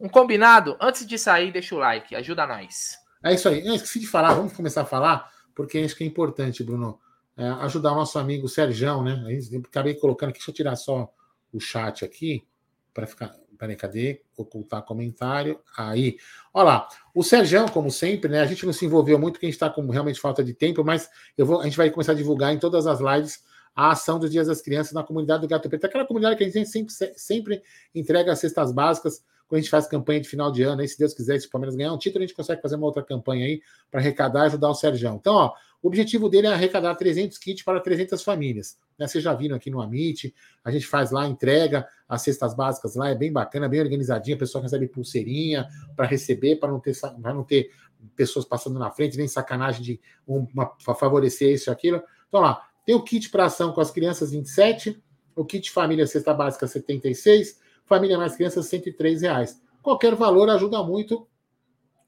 [0.00, 0.76] Um combinado?
[0.80, 2.98] Antes de sair, deixa o like, ajuda nós.
[3.22, 3.66] É isso aí.
[3.66, 6.98] Eu esqueci de falar, vamos começar a falar, porque acho que é importante, Bruno,
[7.36, 9.24] é, ajudar o nosso amigo Serjão, né?
[9.64, 11.12] acabei colocando aqui, deixa eu tirar só
[11.52, 12.44] o chat aqui,
[12.92, 13.34] para ficar.
[13.58, 14.22] Peraí, cadê?
[14.36, 15.60] Ocultar comentário.
[15.76, 16.16] Aí.
[16.54, 16.88] Olha lá.
[17.14, 18.40] O Serjão, como sempre, né?
[18.40, 20.84] A gente não se envolveu muito, porque a gente está com realmente falta de tempo,
[20.84, 23.42] mas eu vou, a gente vai começar a divulgar em todas as lives
[23.74, 25.84] a ação dos Dias das Crianças na comunidade do Gato Preto.
[25.84, 27.62] Aquela comunidade que a gente sempre, sempre
[27.94, 30.98] entrega as cestas básicas quando a gente faz campanha de final de ano, aí, se
[30.98, 33.46] Deus quiser, se o Palmeiras ganhar um título, a gente consegue fazer uma outra campanha
[33.46, 35.08] aí para arrecadar e ajudar o Sérgio.
[35.08, 38.76] Então, ó, o objetivo dele é arrecadar 300 kits para 300 famílias.
[38.98, 39.06] Né?
[39.06, 43.08] Vocês já viram aqui no Amit, a gente faz lá, entrega as cestas básicas lá,
[43.08, 47.32] é bem bacana, bem organizadinha, a pessoa recebe pulseirinha para receber, para não ter para
[47.32, 47.70] não ter
[48.14, 52.02] pessoas passando na frente, nem sacanagem de uma, favorecer isso e aquilo.
[52.28, 55.02] Então lá, tem o kit para ação com as crianças 27,
[55.34, 59.60] o kit família cesta básica 76, família mais crianças, 103 reais.
[59.82, 61.26] Qualquer valor ajuda muito.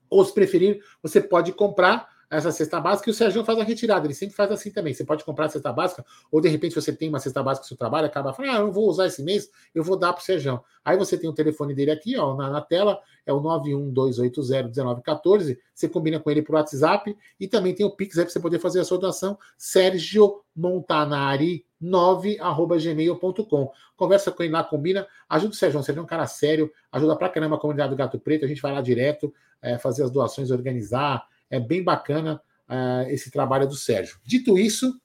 [0.09, 4.07] Ou se preferir, você pode comprar essa cesta básica e o Sérgio faz a retirada.
[4.07, 4.95] Ele sempre faz assim também.
[4.95, 7.69] Você pode comprar a cesta básica, ou de repente você tem uma cesta básica no
[7.69, 10.23] seu trabalho, acaba falando, ah, eu não vou usar esse mês, eu vou dar para
[10.23, 10.61] o Sérgio.
[10.85, 15.59] Aí você tem o telefone dele aqui, ó, na, na tela, é o 912801914.
[15.75, 18.61] Você combina com ele por WhatsApp e também tem o Pix aí para você poder
[18.61, 19.37] fazer a sua doação.
[19.59, 23.73] Sérgio Montanari 9@gmail.com.
[23.97, 25.07] Conversa com ele lá, combina.
[25.29, 28.21] Ajuda o Sérgio, você é um cara sério, ajuda pra caramba a comunidade do Gato
[28.21, 28.45] Preto.
[28.45, 33.31] A gente vai lá direto é, fazer as doações, organizar é bem bacana uh, esse
[33.31, 34.19] trabalho do Sérgio.
[34.25, 34.99] Dito isso,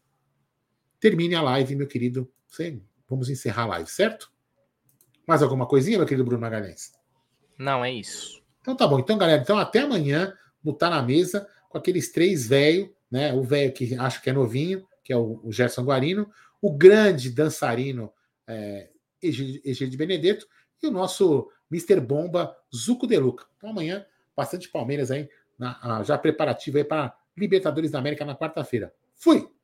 [1.00, 2.32] termine a live, meu querido.
[3.10, 4.32] Vamos encerrar a live, certo?
[5.28, 6.94] Mais alguma coisinha, meu querido Bruno Magalhães?
[7.58, 8.42] Não, é isso.
[8.62, 9.00] Então tá bom.
[9.00, 10.34] Então, galera, então até amanhã,
[10.64, 13.34] botar na mesa com aqueles três velhos, né?
[13.34, 16.30] O velho que acho que é novinho, que é o, o Gerson Guarino,
[16.62, 18.12] o grande dançarino
[18.48, 18.90] é,
[19.22, 20.48] Egídio Benedetto
[20.82, 22.00] e o nosso Mr.
[22.00, 23.46] Bomba Zuco De Luca.
[23.58, 28.94] Então amanhã, bastante Palmeiras aí na, já preparativo aí para Libertadores da América na quarta-feira.
[29.16, 29.55] Fui!